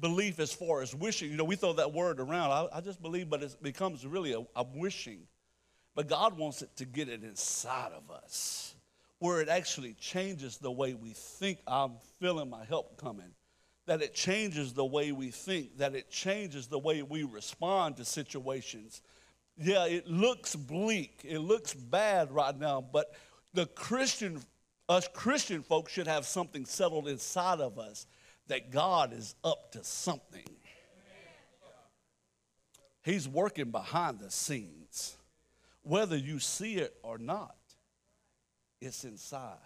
belief 0.00 0.40
as 0.40 0.50
far 0.50 0.80
as 0.80 0.94
wishing. 0.94 1.30
You 1.30 1.36
know, 1.36 1.44
we 1.44 1.56
throw 1.56 1.74
that 1.74 1.92
word 1.92 2.18
around. 2.20 2.52
I, 2.52 2.78
I 2.78 2.80
just 2.80 3.02
believe, 3.02 3.28
but 3.28 3.42
it 3.42 3.62
becomes 3.62 4.06
really 4.06 4.32
a, 4.32 4.40
a 4.56 4.64
wishing. 4.74 5.26
But 5.94 6.08
God 6.08 6.38
wants 6.38 6.62
it 6.62 6.74
to 6.76 6.86
get 6.86 7.10
it 7.10 7.22
inside 7.22 7.92
of 7.92 8.10
us, 8.10 8.74
where 9.18 9.42
it 9.42 9.50
actually 9.50 9.92
changes 10.00 10.56
the 10.56 10.70
way 10.70 10.94
we 10.94 11.10
think. 11.10 11.58
I'm 11.66 11.96
feeling 12.18 12.48
my 12.48 12.64
help 12.64 12.96
coming. 12.96 13.34
That 13.84 14.00
it 14.00 14.14
changes 14.14 14.72
the 14.72 14.86
way 14.86 15.12
we 15.12 15.28
think, 15.32 15.76
that 15.76 15.94
it 15.94 16.10
changes 16.10 16.66
the 16.66 16.78
way 16.78 17.02
we 17.02 17.24
respond 17.24 17.98
to 17.98 18.06
situations. 18.06 19.02
Yeah, 19.58 19.84
it 19.84 20.06
looks 20.06 20.56
bleak, 20.56 21.20
it 21.24 21.40
looks 21.40 21.74
bad 21.74 22.32
right 22.32 22.58
now, 22.58 22.80
but 22.80 23.12
the 23.52 23.66
Christian, 23.66 24.40
us 24.92 25.08
Christian 25.12 25.62
folks 25.62 25.92
should 25.92 26.06
have 26.06 26.26
something 26.26 26.64
settled 26.64 27.08
inside 27.08 27.60
of 27.60 27.78
us 27.78 28.06
that 28.48 28.70
God 28.70 29.12
is 29.12 29.34
up 29.44 29.72
to 29.72 29.84
something. 29.84 30.48
He's 33.02 33.28
working 33.28 33.70
behind 33.70 34.20
the 34.20 34.30
scenes. 34.30 35.16
Whether 35.82 36.16
you 36.16 36.38
see 36.38 36.76
it 36.76 36.94
or 37.02 37.18
not, 37.18 37.56
it's 38.80 39.04
inside. 39.04 39.56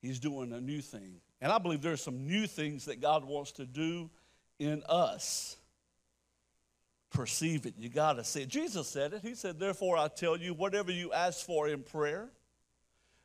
He's 0.00 0.18
doing 0.18 0.52
a 0.52 0.60
new 0.60 0.80
thing. 0.80 1.20
And 1.42 1.52
I 1.52 1.58
believe 1.58 1.82
there's 1.82 2.02
some 2.02 2.26
new 2.26 2.46
things 2.46 2.86
that 2.86 3.00
God 3.00 3.24
wants 3.24 3.52
to 3.52 3.66
do 3.66 4.08
in 4.58 4.82
us. 4.88 5.56
Perceive 7.10 7.66
it. 7.66 7.74
You 7.76 7.88
got 7.88 8.14
to 8.14 8.24
see 8.24 8.42
it. 8.42 8.48
Jesus 8.48 8.88
said 8.88 9.12
it. 9.12 9.22
He 9.22 9.34
said, 9.34 9.58
Therefore, 9.58 9.96
I 9.96 10.08
tell 10.08 10.36
you, 10.36 10.54
whatever 10.54 10.92
you 10.92 11.12
ask 11.12 11.44
for 11.44 11.68
in 11.68 11.82
prayer, 11.82 12.28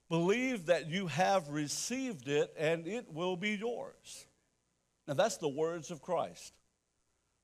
believe 0.10 0.68
that 0.68 0.90
you 0.90 1.08
have 1.08 1.50
received 1.50 2.28
it 2.28 2.54
and 2.58 2.88
it 2.88 3.14
will 3.14 3.36
be 3.36 3.52
yours. 3.52 4.26
Now, 5.08 5.14
that's 5.14 5.38
the 5.38 5.48
words 5.48 5.92
of 5.92 6.02
Christ. 6.02 6.54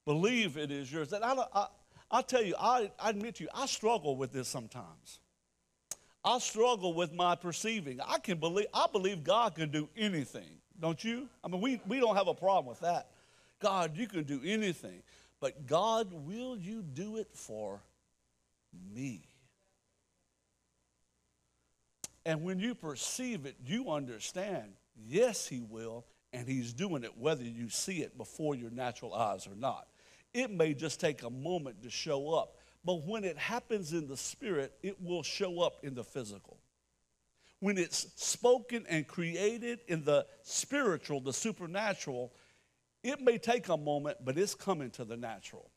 Believe 0.05 0.57
it 0.57 0.71
is 0.71 0.91
yours. 0.91 1.13
And 1.13 1.23
I, 1.23 1.35
I, 1.53 1.67
I 2.09 2.21
tell 2.21 2.43
you, 2.43 2.55
I, 2.59 2.91
I 2.99 3.11
admit 3.11 3.35
to 3.35 3.43
you, 3.43 3.49
I 3.53 3.65
struggle 3.67 4.15
with 4.15 4.31
this 4.31 4.47
sometimes. 4.47 5.19
I 6.23 6.39
struggle 6.39 6.93
with 6.93 7.13
my 7.13 7.35
perceiving. 7.35 7.99
I 8.05 8.19
can 8.19 8.37
believe, 8.37 8.67
I 8.73 8.87
believe 8.91 9.23
God 9.23 9.55
can 9.55 9.69
do 9.69 9.89
anything, 9.97 10.59
don't 10.79 11.03
you? 11.03 11.27
I 11.43 11.47
mean, 11.47 11.61
we, 11.61 11.81
we 11.87 11.99
don't 11.99 12.15
have 12.15 12.27
a 12.27 12.33
problem 12.33 12.67
with 12.67 12.81
that. 12.81 13.07
God, 13.59 13.95
you 13.95 14.07
can 14.07 14.23
do 14.23 14.39
anything. 14.43 15.01
But 15.39 15.65
God, 15.65 16.11
will 16.11 16.55
you 16.57 16.83
do 16.83 17.17
it 17.17 17.29
for 17.33 17.81
me? 18.93 19.21
And 22.25 22.43
when 22.43 22.59
you 22.59 22.75
perceive 22.75 23.45
it, 23.45 23.55
you 23.65 23.89
understand, 23.89 24.73
yes, 25.07 25.47
He 25.47 25.61
will, 25.61 26.05
and 26.33 26.47
He's 26.47 26.73
doing 26.73 27.03
it 27.03 27.17
whether 27.17 27.43
you 27.43 27.69
see 27.69 28.01
it 28.01 28.17
before 28.17 28.55
your 28.55 28.69
natural 28.69 29.13
eyes 29.13 29.47
or 29.47 29.55
not. 29.55 29.87
It 30.33 30.51
may 30.51 30.73
just 30.73 30.99
take 30.99 31.23
a 31.23 31.29
moment 31.29 31.81
to 31.83 31.89
show 31.89 32.33
up, 32.33 32.57
but 32.85 33.05
when 33.05 33.23
it 33.23 33.37
happens 33.37 33.91
in 33.91 34.07
the 34.07 34.17
spirit, 34.17 34.73
it 34.81 35.01
will 35.01 35.23
show 35.23 35.61
up 35.61 35.79
in 35.83 35.93
the 35.93 36.03
physical. 36.03 36.57
When 37.59 37.77
it's 37.77 38.07
spoken 38.15 38.85
and 38.89 39.05
created 39.05 39.79
in 39.87 40.03
the 40.03 40.25
spiritual, 40.41 41.21
the 41.21 41.33
supernatural, 41.33 42.31
it 43.03 43.19
may 43.19 43.37
take 43.37 43.67
a 43.69 43.77
moment, 43.77 44.17
but 44.23 44.37
it's 44.37 44.55
coming 44.55 44.89
to 44.91 45.05
the 45.05 45.17
natural. 45.17 45.69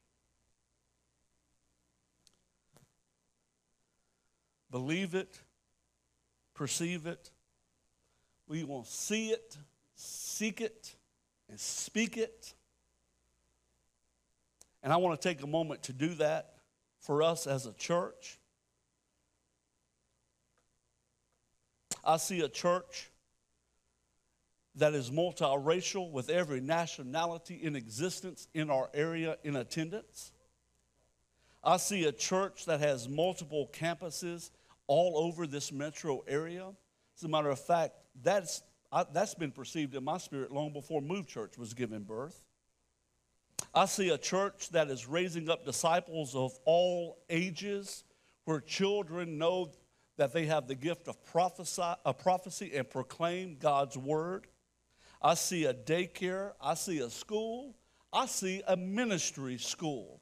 Believe 4.71 5.15
it, 5.15 5.41
perceive 6.55 7.07
it. 7.07 7.31
We 8.47 8.65
will 8.65 8.85
see 8.85 9.29
it, 9.31 9.57
seek 9.95 10.61
it, 10.61 10.95
and 11.49 11.59
speak 11.59 12.17
it 12.17 12.55
and 14.85 14.93
I 14.93 14.99
want 14.99 15.19
to 15.19 15.29
take 15.29 15.43
a 15.43 15.47
moment 15.47 15.83
to 15.85 15.95
do 15.95 16.09
that 16.17 16.53
for 17.01 17.23
us 17.23 17.47
as 17.47 17.65
a 17.65 17.73
church. 17.73 18.39
I 22.05 22.19
see 22.19 22.43
a 22.43 22.51
church 22.51 23.11
that 24.77 24.93
is 24.93 25.11
multiracial 25.11 26.11
with 26.11 26.29
every 26.29 26.61
nationality 26.61 27.59
in 27.63 27.77
existence 27.77 28.47
in 28.53 28.69
our 28.69 28.91
area 28.93 29.39
in 29.43 29.57
attendance. 29.57 30.33
I 31.63 31.79
see 31.79 32.05
a 32.05 32.13
church 32.13 32.67
that 32.67 32.81
has 32.81 33.09
multiple 33.09 33.71
campuses 33.73 34.51
all 34.87 35.17
over 35.17 35.47
this 35.47 35.73
metro 35.73 36.23
area. 36.27 36.71
As 37.17 37.25
a 37.25 37.29
matter 37.29 37.51
of 37.51 37.59
fact, 37.59 37.95
that's, 38.23 38.63
I, 38.91 39.05
that's 39.13 39.35
been 39.35 39.53
perceived 39.53 39.95
in 39.95 40.05
my 40.05 40.19
spirit 40.19 40.53
long 40.53 40.73
before 40.73 41.01
Move 41.01 41.27
Church 41.27 41.57
was 41.59 41.75
given 41.75 42.03
birth. 42.03 42.45
I 43.75 43.87
see 43.87 44.11
a 44.11 44.19
church 44.19 44.71
that 44.71 44.89
is 44.89 45.07
raising 45.07 45.49
up 45.49 45.65
disciples 45.65 46.35
of 46.35 46.59
all 46.65 47.19
ages, 47.31 48.05
where 48.45 48.61
children 48.61 49.39
know 49.39 49.73
that 50.17 50.33
they 50.33 50.47
have 50.47 50.69
the 50.69 50.75
gift 50.75 51.09
of 51.09 51.25
prophesy, 51.25 51.95
prophecy 52.19 52.73
and 52.75 52.89
proclaim 52.89 53.57
God's 53.59 53.97
word. 53.97 54.47
I 55.21 55.35
see 55.35 55.65
a 55.65 55.75
daycare. 55.75 56.53
I 56.61 56.75
see 56.75 56.99
a 56.99 57.11
school. 57.11 57.75
I 58.13 58.27
see 58.27 58.63
a 58.69 58.77
ministry 58.77 59.59
school. 59.59 60.21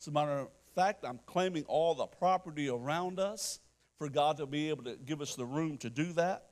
As 0.00 0.08
a 0.08 0.10
matter 0.10 0.40
of 0.40 0.48
fact, 0.74 1.04
I'm 1.04 1.20
claiming 1.24 1.64
all 1.68 1.94
the 1.94 2.06
property 2.06 2.68
around 2.68 3.18
us 3.18 3.60
for 4.00 4.08
God 4.08 4.38
to 4.38 4.46
be 4.46 4.70
able 4.70 4.84
to 4.84 4.96
give 4.96 5.20
us 5.20 5.34
the 5.34 5.44
room 5.44 5.76
to 5.76 5.90
do 5.90 6.14
that. 6.14 6.46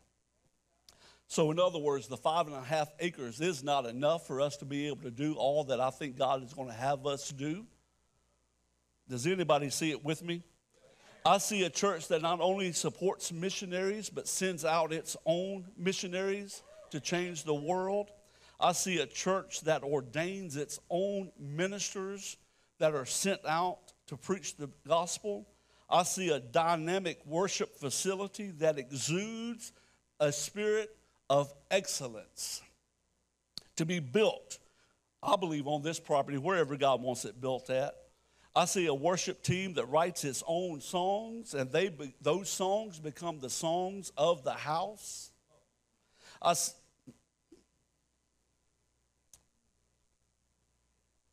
So, 1.28 1.50
in 1.50 1.58
other 1.58 1.78
words, 1.78 2.06
the 2.06 2.18
five 2.18 2.46
and 2.46 2.54
a 2.54 2.60
half 2.60 2.90
acres 3.00 3.40
is 3.40 3.64
not 3.64 3.86
enough 3.86 4.26
for 4.26 4.42
us 4.42 4.58
to 4.58 4.66
be 4.66 4.86
able 4.86 5.00
to 5.04 5.10
do 5.10 5.32
all 5.32 5.64
that 5.64 5.80
I 5.80 5.88
think 5.88 6.18
God 6.18 6.44
is 6.44 6.52
going 6.52 6.68
to 6.68 6.74
have 6.74 7.06
us 7.06 7.30
do. 7.30 7.64
Does 9.08 9.26
anybody 9.26 9.70
see 9.70 9.90
it 9.90 10.04
with 10.04 10.22
me? 10.22 10.42
I 11.24 11.38
see 11.38 11.62
a 11.62 11.70
church 11.70 12.08
that 12.08 12.20
not 12.20 12.42
only 12.42 12.70
supports 12.72 13.32
missionaries, 13.32 14.10
but 14.10 14.28
sends 14.28 14.66
out 14.66 14.92
its 14.92 15.16
own 15.24 15.68
missionaries 15.74 16.62
to 16.90 17.00
change 17.00 17.44
the 17.44 17.54
world. 17.54 18.10
I 18.60 18.72
see 18.72 18.98
a 18.98 19.06
church 19.06 19.62
that 19.62 19.82
ordains 19.82 20.54
its 20.56 20.80
own 20.90 21.32
ministers 21.38 22.36
that 22.78 22.94
are 22.94 23.06
sent 23.06 23.40
out 23.46 23.94
to 24.08 24.18
preach 24.18 24.58
the 24.58 24.68
gospel. 24.86 25.46
I 25.90 26.02
see 26.02 26.30
a 26.30 26.38
dynamic 26.38 27.20
worship 27.24 27.76
facility 27.78 28.50
that 28.58 28.78
exudes 28.78 29.72
a 30.20 30.30
spirit 30.32 30.94
of 31.30 31.52
excellence 31.70 32.62
to 33.76 33.86
be 33.86 33.98
built, 34.00 34.58
I 35.22 35.36
believe, 35.36 35.66
on 35.66 35.82
this 35.82 35.98
property, 35.98 36.36
wherever 36.36 36.76
God 36.76 37.00
wants 37.00 37.24
it 37.24 37.40
built 37.40 37.70
at. 37.70 37.94
I 38.54 38.64
see 38.64 38.86
a 38.86 38.94
worship 38.94 39.42
team 39.42 39.74
that 39.74 39.86
writes 39.86 40.24
its 40.24 40.42
own 40.46 40.80
songs, 40.80 41.54
and 41.54 41.70
they 41.70 41.88
be, 41.88 42.14
those 42.20 42.50
songs 42.50 42.98
become 42.98 43.38
the 43.38 43.50
songs 43.50 44.12
of 44.16 44.42
the 44.42 44.52
house. 44.52 45.30
I, 46.42 46.54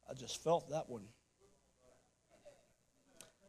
I 0.10 0.14
just 0.14 0.44
felt 0.44 0.70
that 0.70 0.88
one. 0.88 1.04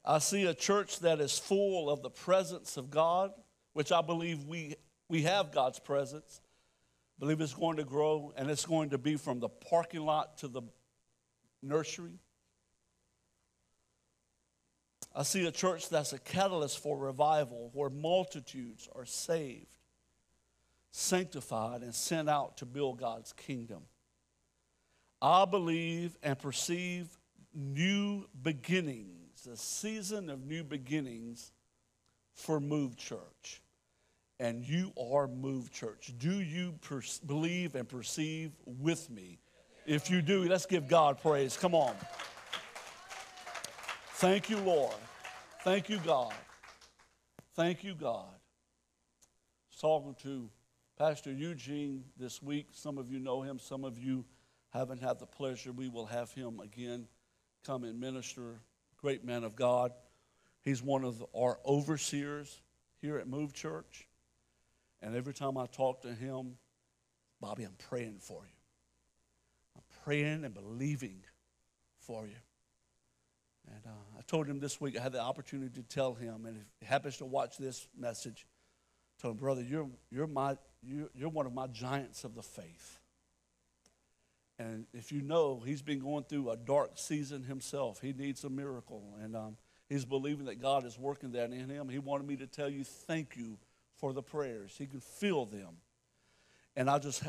I 0.06 0.18
see 0.18 0.44
a 0.44 0.54
church 0.54 1.00
that 1.00 1.20
is 1.20 1.36
full 1.38 1.90
of 1.90 2.02
the 2.02 2.10
presence 2.10 2.76
of 2.76 2.90
God, 2.90 3.32
which 3.72 3.90
I 3.90 4.02
believe 4.02 4.44
we, 4.44 4.76
we 5.08 5.22
have 5.22 5.50
God's 5.50 5.80
presence. 5.80 6.40
I 7.18 7.20
believe 7.20 7.40
it's 7.40 7.54
going 7.54 7.78
to 7.78 7.84
grow, 7.84 8.32
and 8.36 8.48
it's 8.48 8.66
going 8.66 8.90
to 8.90 8.98
be 8.98 9.16
from 9.16 9.40
the 9.40 9.48
parking 9.48 10.04
lot 10.04 10.38
to 10.38 10.48
the 10.48 10.62
nursery. 11.62 12.20
I 15.14 15.22
see 15.22 15.46
a 15.46 15.50
church 15.50 15.88
that's 15.88 16.12
a 16.12 16.18
catalyst 16.18 16.78
for 16.78 16.96
revival, 16.96 17.70
where 17.72 17.90
multitudes 17.90 18.88
are 18.94 19.06
saved, 19.06 19.66
sanctified, 20.92 21.82
and 21.82 21.94
sent 21.94 22.28
out 22.28 22.58
to 22.58 22.66
build 22.66 23.00
God's 23.00 23.32
kingdom. 23.32 23.82
I 25.20 25.46
believe 25.46 26.16
and 26.22 26.38
perceive 26.38 27.08
new 27.54 28.26
beginnings, 28.40 29.25
a 29.46 29.56
season 29.56 30.30
of 30.30 30.46
new 30.46 30.64
beginnings 30.64 31.52
for 32.34 32.60
Move 32.60 32.96
Church. 32.96 33.62
And 34.38 34.62
you 34.64 34.92
are 35.12 35.26
Move 35.26 35.72
Church. 35.72 36.12
Do 36.18 36.40
you 36.40 36.74
per- 36.82 37.02
believe 37.26 37.74
and 37.74 37.88
perceive 37.88 38.52
with 38.66 39.08
me? 39.10 39.38
If 39.86 40.10
you 40.10 40.20
do, 40.20 40.44
let's 40.44 40.66
give 40.66 40.88
God 40.88 41.20
praise. 41.22 41.56
Come 41.56 41.74
on. 41.74 41.94
Thank 44.14 44.50
you, 44.50 44.58
Lord. 44.58 44.94
Thank 45.62 45.88
you, 45.88 45.98
God. 45.98 46.34
Thank 47.54 47.84
you, 47.84 47.94
God. 47.94 48.26
I 48.28 49.68
was 49.70 49.80
talking 49.80 50.14
to 50.22 50.50
Pastor 50.98 51.32
Eugene 51.32 52.04
this 52.18 52.42
week. 52.42 52.68
Some 52.72 52.98
of 52.98 53.10
you 53.10 53.18
know 53.18 53.42
him, 53.42 53.58
some 53.58 53.84
of 53.84 53.98
you 53.98 54.24
haven't 54.70 55.02
had 55.02 55.18
the 55.18 55.26
pleasure. 55.26 55.72
We 55.72 55.88
will 55.88 56.06
have 56.06 56.32
him 56.32 56.60
again 56.60 57.06
come 57.64 57.84
and 57.84 57.98
minister. 57.98 58.60
Great 59.00 59.24
man 59.24 59.44
of 59.44 59.56
God. 59.56 59.92
He's 60.62 60.82
one 60.82 61.04
of 61.04 61.24
our 61.34 61.58
overseers 61.64 62.60
here 63.00 63.18
at 63.18 63.28
Move 63.28 63.52
Church. 63.52 64.08
And 65.02 65.14
every 65.14 65.34
time 65.34 65.56
I 65.56 65.66
talk 65.66 66.02
to 66.02 66.12
him, 66.12 66.56
Bobby, 67.40 67.64
I'm 67.64 67.76
praying 67.88 68.18
for 68.20 68.42
you. 68.42 68.56
I'm 69.76 69.82
praying 70.04 70.44
and 70.44 70.54
believing 70.54 71.22
for 72.00 72.26
you. 72.26 72.36
And 73.68 73.80
uh, 73.86 74.18
I 74.18 74.22
told 74.22 74.46
him 74.46 74.60
this 74.60 74.80
week, 74.80 74.98
I 74.98 75.02
had 75.02 75.12
the 75.12 75.20
opportunity 75.20 75.80
to 75.80 75.82
tell 75.82 76.14
him, 76.14 76.46
and 76.46 76.56
if 76.56 76.64
he 76.80 76.86
happens 76.86 77.18
to 77.18 77.24
watch 77.24 77.58
this 77.58 77.86
message, 77.98 78.46
I 79.18 79.22
told 79.22 79.34
him, 79.34 79.38
brother, 79.38 79.62
you're, 79.62 79.88
you're, 80.10 80.26
my, 80.26 80.56
you're, 80.82 81.08
you're 81.14 81.28
one 81.28 81.46
of 81.46 81.52
my 81.52 81.66
giants 81.66 82.24
of 82.24 82.34
the 82.34 82.42
faith. 82.42 83.00
And 84.58 84.86
if 84.94 85.12
you 85.12 85.20
know, 85.20 85.62
he's 85.64 85.82
been 85.82 85.98
going 85.98 86.24
through 86.24 86.50
a 86.50 86.56
dark 86.56 86.92
season 86.94 87.42
himself. 87.42 88.00
He 88.00 88.12
needs 88.12 88.44
a 88.44 88.50
miracle. 88.50 89.16
And 89.22 89.36
um, 89.36 89.56
he's 89.88 90.04
believing 90.04 90.46
that 90.46 90.60
God 90.60 90.84
is 90.84 90.98
working 90.98 91.32
that 91.32 91.52
in 91.52 91.68
him. 91.68 91.88
He 91.88 91.98
wanted 91.98 92.26
me 92.26 92.36
to 92.36 92.46
tell 92.46 92.68
you 92.68 92.84
thank 92.84 93.36
you 93.36 93.58
for 93.98 94.12
the 94.12 94.22
prayers. 94.22 94.74
He 94.78 94.86
can 94.86 95.00
feel 95.00 95.44
them. 95.44 95.76
And 96.74 96.88
I 96.88 96.98
just 96.98 97.22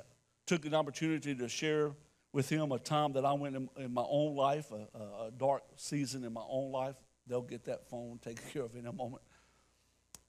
took 0.45 0.65
an 0.65 0.73
opportunity 0.73 1.35
to 1.35 1.49
share 1.49 1.91
with 2.31 2.49
him 2.49 2.71
a 2.71 2.79
time 2.79 3.13
that 3.13 3.25
I 3.25 3.33
went 3.33 3.55
in, 3.55 3.69
in 3.77 3.93
my 3.93 4.05
own 4.07 4.35
life, 4.35 4.71
a, 4.71 4.97
a, 5.25 5.31
dark 5.37 5.63
season 5.75 6.23
in 6.23 6.33
my 6.33 6.43
own 6.47 6.71
life. 6.71 6.95
They'll 7.25 7.41
get 7.41 7.65
that 7.65 7.89
phone 7.89 8.19
taken 8.21 8.43
care 8.53 8.63
of 8.63 8.75
in 8.75 8.85
a 8.85 8.93
moment. 8.93 9.23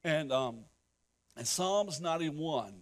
And, 0.05 0.33
um, 0.33 0.61
and 1.37 1.47
Psalms 1.47 2.01
91, 2.01 2.73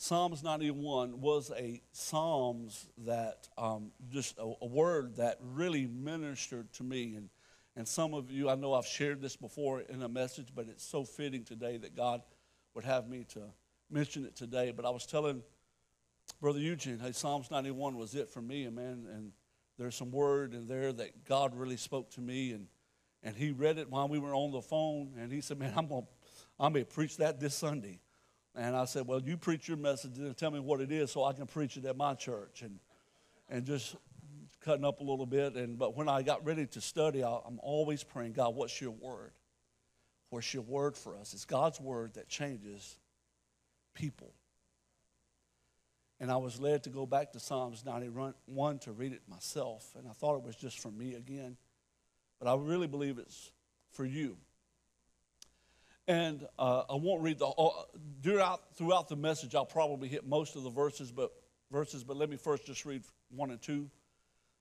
Psalms 0.00 0.44
91 0.44 1.20
was 1.20 1.50
a 1.58 1.82
Psalms 1.90 2.86
that 2.98 3.48
um, 3.58 3.90
just 4.12 4.38
a, 4.38 4.52
a, 4.62 4.66
word 4.66 5.16
that 5.16 5.38
really 5.42 5.88
ministered 5.88 6.72
to 6.74 6.84
me. 6.84 7.16
And, 7.16 7.28
and 7.74 7.86
some 7.86 8.14
of 8.14 8.30
you, 8.30 8.48
I 8.48 8.54
know 8.54 8.74
I've 8.74 8.86
shared 8.86 9.20
this 9.20 9.34
before 9.34 9.80
in 9.80 10.00
a 10.00 10.08
message, 10.08 10.50
but 10.54 10.68
it's 10.68 10.84
so 10.84 11.02
fitting 11.02 11.42
today 11.42 11.78
that 11.78 11.96
God 11.96 12.22
would 12.74 12.84
have 12.84 13.08
me 13.08 13.24
to 13.30 13.40
mention 13.90 14.24
it 14.24 14.36
today. 14.36 14.70
But 14.70 14.86
I 14.86 14.90
was 14.90 15.04
telling 15.04 15.42
Brother 16.40 16.60
Eugene, 16.60 17.00
hey, 17.00 17.10
Psalms 17.10 17.50
91 17.50 17.96
was 17.96 18.14
it 18.14 18.30
for 18.30 18.40
me, 18.40 18.68
man, 18.68 19.04
and 19.12 19.32
there's 19.78 19.96
some 19.96 20.12
word 20.12 20.54
in 20.54 20.68
there 20.68 20.92
that 20.92 21.24
God 21.24 21.56
really 21.56 21.76
spoke 21.76 22.12
to 22.12 22.20
me, 22.20 22.52
and 22.52 22.68
and 23.24 23.34
he 23.34 23.50
read 23.50 23.78
it 23.78 23.90
while 23.90 24.06
we 24.06 24.20
were 24.20 24.32
on 24.32 24.52
the 24.52 24.62
phone, 24.62 25.14
and 25.18 25.32
he 25.32 25.40
said, 25.40 25.58
man, 25.58 25.72
I'm 25.76 25.88
gonna, 25.88 26.06
I'm 26.60 26.72
gonna 26.72 26.84
preach 26.84 27.16
that 27.16 27.40
this 27.40 27.56
Sunday. 27.56 27.98
And 28.58 28.74
I 28.74 28.86
said, 28.86 29.06
well, 29.06 29.22
you 29.22 29.36
preach 29.36 29.68
your 29.68 29.76
message 29.76 30.18
and 30.18 30.36
tell 30.36 30.50
me 30.50 30.58
what 30.58 30.80
it 30.80 30.90
is 30.90 31.12
so 31.12 31.22
I 31.22 31.32
can 31.32 31.46
preach 31.46 31.76
it 31.76 31.84
at 31.84 31.96
my 31.96 32.14
church, 32.14 32.62
and 32.62 32.80
and 33.48 33.64
just 33.64 33.94
cutting 34.64 34.84
up 34.84 35.00
a 35.00 35.04
little 35.04 35.26
bit. 35.26 35.54
And 35.54 35.78
but 35.78 35.96
when 35.96 36.08
I 36.08 36.22
got 36.22 36.44
ready 36.44 36.66
to 36.66 36.80
study, 36.80 37.22
I, 37.22 37.38
I'm 37.46 37.60
always 37.62 38.02
praying, 38.02 38.32
God, 38.32 38.56
what's 38.56 38.80
your 38.80 38.90
word? 38.90 39.30
What's 40.30 40.52
your 40.52 40.64
word 40.64 40.96
for 40.96 41.16
us? 41.16 41.34
It's 41.34 41.44
God's 41.44 41.80
word 41.80 42.14
that 42.14 42.28
changes 42.28 42.98
people. 43.94 44.34
And 46.20 46.30
I 46.32 46.36
was 46.36 46.60
led 46.60 46.82
to 46.82 46.90
go 46.90 47.06
back 47.06 47.32
to 47.32 47.40
Psalms 47.40 47.84
91 47.84 48.80
to 48.80 48.92
read 48.92 49.12
it 49.12 49.22
myself. 49.30 49.88
And 49.96 50.08
I 50.08 50.12
thought 50.12 50.36
it 50.36 50.42
was 50.42 50.56
just 50.56 50.80
for 50.80 50.90
me 50.90 51.14
again. 51.14 51.56
But 52.40 52.48
I 52.48 52.56
really 52.56 52.88
believe 52.88 53.18
it's 53.18 53.52
for 53.92 54.04
you. 54.04 54.36
And 56.08 56.48
uh, 56.58 56.84
I 56.88 56.94
won't 56.94 57.22
read 57.22 57.38
the 57.38 57.46
uh, 57.46 57.82
throughout 58.22 58.62
throughout 58.74 59.08
the 59.08 59.16
message. 59.16 59.54
I'll 59.54 59.66
probably 59.66 60.08
hit 60.08 60.26
most 60.26 60.56
of 60.56 60.62
the 60.62 60.70
verses, 60.70 61.12
but 61.12 61.30
verses. 61.70 62.02
But 62.02 62.16
let 62.16 62.30
me 62.30 62.36
first 62.36 62.64
just 62.64 62.86
read 62.86 63.02
one 63.28 63.50
and 63.50 63.60
two. 63.60 63.90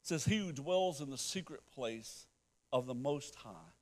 It 0.02 0.08
says, 0.08 0.26
"He 0.26 0.38
who 0.38 0.52
dwells 0.52 1.00
in 1.00 1.10
the 1.10 1.18
secret 1.18 1.62
place 1.74 2.28
of 2.74 2.86
the 2.86 2.94
Most 2.94 3.34
High 3.36 3.74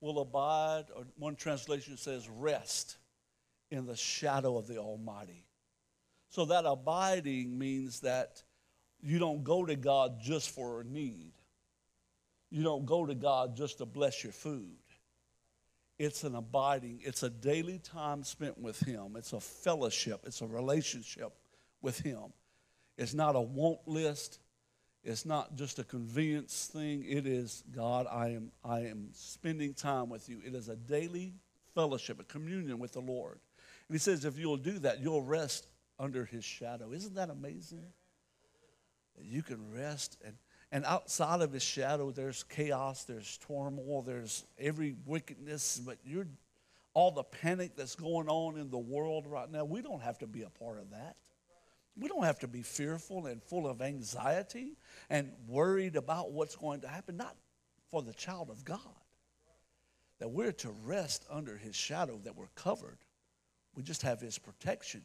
will 0.00 0.18
abide." 0.18 0.86
Or 0.96 1.04
one 1.16 1.36
translation 1.36 1.96
says, 1.96 2.28
"Rest 2.28 2.96
in 3.70 3.86
the 3.86 3.96
shadow 3.96 4.58
of 4.58 4.66
the 4.66 4.78
Almighty." 4.78 5.46
So 6.28 6.46
that 6.46 6.64
abiding 6.66 7.56
means 7.56 8.00
that 8.00 8.42
you 9.00 9.20
don't 9.20 9.44
go 9.44 9.64
to 9.64 9.76
God 9.76 10.20
just 10.20 10.50
for 10.50 10.80
a 10.80 10.84
need. 10.84 11.34
You 12.50 12.64
don't 12.64 12.84
go 12.84 13.06
to 13.06 13.14
God 13.14 13.54
just 13.54 13.78
to 13.78 13.86
bless 13.86 14.24
your 14.24 14.32
food. 14.32 14.81
It's 15.98 16.24
an 16.24 16.34
abiding, 16.34 17.00
it's 17.04 17.22
a 17.22 17.30
daily 17.30 17.78
time 17.78 18.24
spent 18.24 18.58
with 18.58 18.80
Him. 18.80 19.14
It's 19.16 19.32
a 19.32 19.40
fellowship, 19.40 20.22
it's 20.26 20.40
a 20.40 20.46
relationship 20.46 21.32
with 21.80 22.00
Him. 22.00 22.32
It's 22.98 23.14
not 23.14 23.36
a 23.36 23.40
want 23.40 23.86
list. 23.86 24.38
It's 25.04 25.26
not 25.26 25.56
just 25.56 25.80
a 25.80 25.84
convenience 25.84 26.70
thing. 26.72 27.04
It 27.04 27.26
is, 27.26 27.64
God, 27.74 28.06
I 28.08 28.28
am, 28.28 28.52
I 28.64 28.80
am 28.80 29.08
spending 29.12 29.74
time 29.74 30.08
with 30.08 30.28
you. 30.28 30.40
It 30.46 30.54
is 30.54 30.68
a 30.68 30.76
daily 30.76 31.34
fellowship, 31.74 32.20
a 32.20 32.24
communion 32.24 32.78
with 32.78 32.92
the 32.92 33.00
Lord. 33.00 33.40
And 33.88 33.94
He 33.94 33.98
says, 33.98 34.24
if 34.24 34.38
you'll 34.38 34.56
do 34.56 34.78
that, 34.80 35.00
you'll 35.00 35.22
rest 35.22 35.66
under 35.98 36.24
his 36.24 36.44
shadow. 36.44 36.92
Isn't 36.92 37.14
that 37.14 37.30
amazing? 37.30 37.84
You 39.20 39.42
can 39.42 39.72
rest 39.72 40.18
and 40.24 40.34
and 40.72 40.84
outside 40.86 41.42
of 41.42 41.52
his 41.52 41.62
shadow 41.62 42.10
there's 42.10 42.42
chaos, 42.42 43.04
there's 43.04 43.38
turmoil, 43.46 44.02
there's 44.02 44.44
every 44.58 44.96
wickedness, 45.04 45.80
but 45.84 45.98
you're 46.02 46.26
all 46.94 47.10
the 47.10 47.22
panic 47.22 47.76
that's 47.76 47.94
going 47.94 48.28
on 48.28 48.58
in 48.58 48.70
the 48.70 48.78
world 48.78 49.26
right 49.26 49.50
now, 49.50 49.64
we 49.64 49.82
don't 49.82 50.02
have 50.02 50.18
to 50.18 50.26
be 50.26 50.42
a 50.42 50.50
part 50.50 50.78
of 50.78 50.90
that. 50.90 51.16
We 51.96 52.08
don't 52.08 52.24
have 52.24 52.38
to 52.40 52.48
be 52.48 52.62
fearful 52.62 53.26
and 53.26 53.42
full 53.42 53.66
of 53.68 53.82
anxiety 53.82 54.76
and 55.10 55.30
worried 55.46 55.96
about 55.96 56.32
what's 56.32 56.56
going 56.56 56.80
to 56.80 56.88
happen, 56.88 57.18
not 57.18 57.36
for 57.90 58.02
the 58.02 58.14
child 58.14 58.48
of 58.48 58.64
God. 58.64 58.80
That 60.18 60.30
we're 60.30 60.52
to 60.52 60.70
rest 60.84 61.26
under 61.30 61.56
his 61.56 61.76
shadow, 61.76 62.18
that 62.24 62.36
we're 62.36 62.46
covered. 62.54 62.98
We 63.74 63.82
just 63.82 64.02
have 64.02 64.20
his 64.20 64.38
protection. 64.38 65.02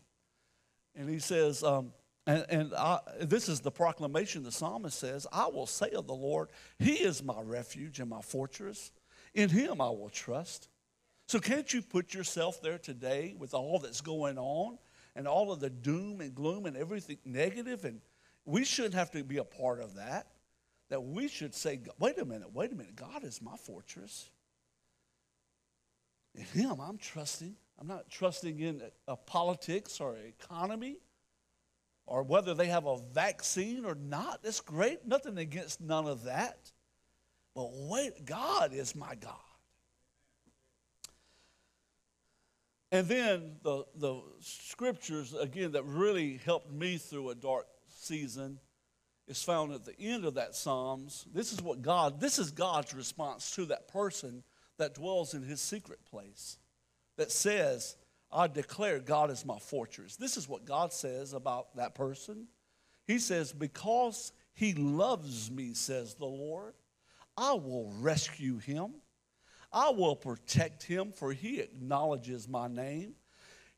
And 0.95 1.09
he 1.09 1.19
says, 1.19 1.63
um, 1.63 1.91
and, 2.27 2.45
and 2.49 2.73
I, 2.73 2.99
this 3.21 3.47
is 3.47 3.61
the 3.61 3.71
proclamation 3.71 4.43
the 4.43 4.51
psalmist 4.51 4.99
says, 4.99 5.25
I 5.31 5.47
will 5.47 5.65
say 5.65 5.91
of 5.91 6.07
the 6.07 6.13
Lord, 6.13 6.49
He 6.77 6.95
is 6.95 7.23
my 7.23 7.41
refuge 7.41 8.01
and 8.01 8.09
my 8.09 8.21
fortress. 8.21 8.91
In 9.33 9.49
Him 9.49 9.79
I 9.79 9.89
will 9.89 10.09
trust. 10.09 10.67
So 11.27 11.39
can't 11.39 11.73
you 11.73 11.81
put 11.81 12.13
yourself 12.13 12.61
there 12.61 12.77
today 12.77 13.33
with 13.37 13.53
all 13.53 13.79
that's 13.79 14.01
going 14.01 14.37
on 14.37 14.77
and 15.15 15.25
all 15.25 15.53
of 15.53 15.61
the 15.61 15.69
doom 15.69 16.19
and 16.19 16.35
gloom 16.35 16.65
and 16.65 16.75
everything 16.75 17.17
negative? 17.23 17.85
And 17.85 18.01
we 18.45 18.65
shouldn't 18.65 18.95
have 18.95 19.11
to 19.11 19.23
be 19.23 19.37
a 19.37 19.45
part 19.45 19.81
of 19.81 19.95
that. 19.95 20.27
That 20.89 21.03
we 21.03 21.29
should 21.29 21.55
say, 21.55 21.79
wait 21.97 22.17
a 22.17 22.25
minute, 22.25 22.53
wait 22.53 22.73
a 22.73 22.75
minute, 22.75 22.95
God 22.95 23.23
is 23.23 23.41
my 23.41 23.55
fortress. 23.55 24.29
In 26.35 26.43
Him 26.43 26.81
I'm 26.81 26.97
trusting. 26.97 27.55
I'm 27.79 27.87
not 27.87 28.09
trusting 28.09 28.59
in 28.59 28.81
a 29.07 29.15
politics 29.15 30.01
or 30.01 30.17
economy 30.17 30.97
or 32.07 32.23
whether 32.23 32.53
they 32.53 32.67
have 32.67 32.85
a 32.85 32.97
vaccine 33.13 33.85
or 33.85 33.93
not. 33.93 34.41
That's 34.41 34.61
great. 34.61 35.05
Nothing 35.05 35.37
against 35.37 35.81
none 35.81 36.07
of 36.07 36.23
that. 36.23 36.71
But 37.53 37.69
wait, 37.71 38.25
God 38.25 38.73
is 38.73 38.95
my 38.95 39.15
God. 39.15 39.33
And 42.91 43.07
then 43.07 43.57
the, 43.63 43.83
the 43.95 44.21
scriptures, 44.39 45.33
again, 45.33 45.73
that 45.73 45.83
really 45.83 46.39
helped 46.45 46.71
me 46.71 46.97
through 46.97 47.29
a 47.29 47.35
dark 47.35 47.67
season 47.89 48.59
is 49.27 49.43
found 49.43 49.73
at 49.73 49.83
the 49.83 49.99
end 49.99 50.23
of 50.23 50.35
that 50.35 50.55
Psalms. 50.55 51.25
This 51.33 51.51
is 51.51 51.61
what 51.61 51.81
God, 51.81 52.21
this 52.21 52.39
is 52.39 52.51
God's 52.51 52.93
response 52.93 53.51
to 53.55 53.65
that 53.65 53.89
person 53.89 54.43
that 54.77 54.95
dwells 54.95 55.33
in 55.33 55.43
his 55.43 55.59
secret 55.59 55.99
place, 56.09 56.57
that 57.17 57.31
says, 57.31 57.97
I 58.31 58.47
declare 58.47 58.99
God 58.99 59.31
is 59.31 59.45
my 59.45 59.57
fortress. 59.57 60.15
This 60.15 60.37
is 60.37 60.49
what 60.49 60.65
God 60.65 60.91
says 60.91 61.33
about 61.33 61.75
that 61.75 61.95
person. 61.95 62.47
He 63.05 63.19
says, 63.19 63.53
Because 63.53 64.33
he 64.53 64.73
loves 64.73 65.49
me, 65.49 65.73
says 65.73 66.15
the 66.15 66.25
Lord, 66.25 66.73
I 67.37 67.53
will 67.53 67.93
rescue 67.99 68.57
him. 68.57 68.95
I 69.71 69.89
will 69.89 70.15
protect 70.15 70.83
him, 70.83 71.11
for 71.11 71.31
he 71.31 71.59
acknowledges 71.59 72.47
my 72.47 72.67
name. 72.67 73.13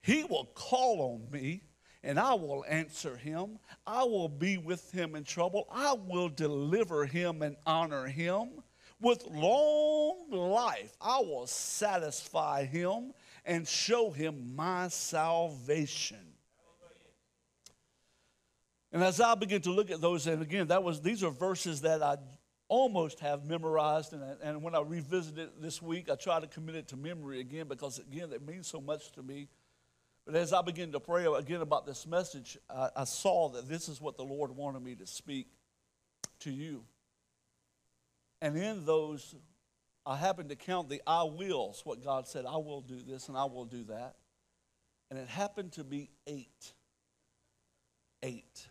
He 0.02 0.24
will 0.24 0.46
call 0.54 1.02
on 1.02 1.32
me, 1.32 1.64
and 2.04 2.20
I 2.20 2.34
will 2.36 2.64
answer 2.68 3.18
him. 3.18 3.60
I 3.86 4.04
will 4.04 4.30
be 4.30 4.58
with 4.58 4.92
him 4.92 5.16
in 5.16 5.24
trouble. 5.24 5.68
I 5.72 5.94
will 5.94 6.30
deliver 6.30 7.06
him 7.06 7.42
and 7.42 7.56
honor 7.66 8.08
him. 8.08 8.50
With 9.02 9.26
long 9.28 10.30
life, 10.30 10.96
I 11.02 11.20
will 11.20 11.48
satisfy 11.48 12.66
him 12.66 13.14
and 13.50 13.68
show 13.68 14.12
him 14.12 14.56
my 14.56 14.88
salvation. 14.90 16.20
And 18.92 19.04
as 19.04 19.20
I 19.20 19.34
begin 19.34 19.62
to 19.64 19.72
look 19.72 19.90
at 19.90 20.02
those, 20.02 20.28
and 20.28 20.44
again, 20.44 20.68
that 20.68 20.84
was 20.84 21.02
these 21.02 21.24
are 21.24 21.32
verses 21.32 21.82
that 21.82 22.04
I 22.04 22.18
almost 22.68 23.20
have 23.22 23.46
memorized. 23.46 24.14
And, 24.14 24.24
and 24.44 24.62
when 24.62 24.76
I 24.76 24.82
revisit 24.82 25.40
it 25.40 25.62
this 25.62 25.82
week, 25.82 26.12
I 26.12 26.16
try 26.16 26.40
to 26.40 26.46
commit 26.46 26.76
it 26.76 26.88
to 26.90 26.96
memory 26.96 27.40
again 27.40 27.68
because, 27.68 27.98
again, 27.98 28.32
it 28.32 28.48
means 28.48 28.68
so 28.68 28.80
much 28.80 29.12
to 29.14 29.24
me. 29.24 29.48
But 30.28 30.36
as 30.36 30.54
I 30.54 30.62
began 30.62 30.92
to 30.92 31.00
pray 31.00 31.26
again 31.26 31.62
about 31.62 31.88
this 31.88 32.06
message, 32.06 32.56
I, 32.70 32.90
I 32.98 33.04
saw 33.06 33.50
that 33.50 33.68
this 33.68 33.90
is 33.90 34.00
what 34.00 34.16
the 34.16 34.24
Lord 34.24 34.56
wanted 34.56 34.84
me 34.84 34.94
to 34.94 35.08
speak 35.08 35.48
to 36.42 36.52
you. 36.52 36.84
And 38.44 38.56
in 38.56 38.86
those, 38.86 39.34
I 40.10 40.16
happened 40.16 40.50
to 40.50 40.56
count 40.56 40.90
the 40.90 41.04
I 41.06 41.24
wills, 41.24 41.82
what 41.86 42.04
God 42.04 42.28
said, 42.28 42.44
I 42.48 42.58
will 42.58 42.82
do 42.82 43.00
this 43.08 43.28
and 43.28 43.38
I 43.38 43.46
will 43.46 43.66
do 43.66 43.84
that. 43.84 44.16
And 45.12 45.20
it 45.20 45.28
happened 45.28 45.74
to 45.74 45.84
be 45.84 46.10
eight. 46.26 46.74
Eight. 48.24 48.68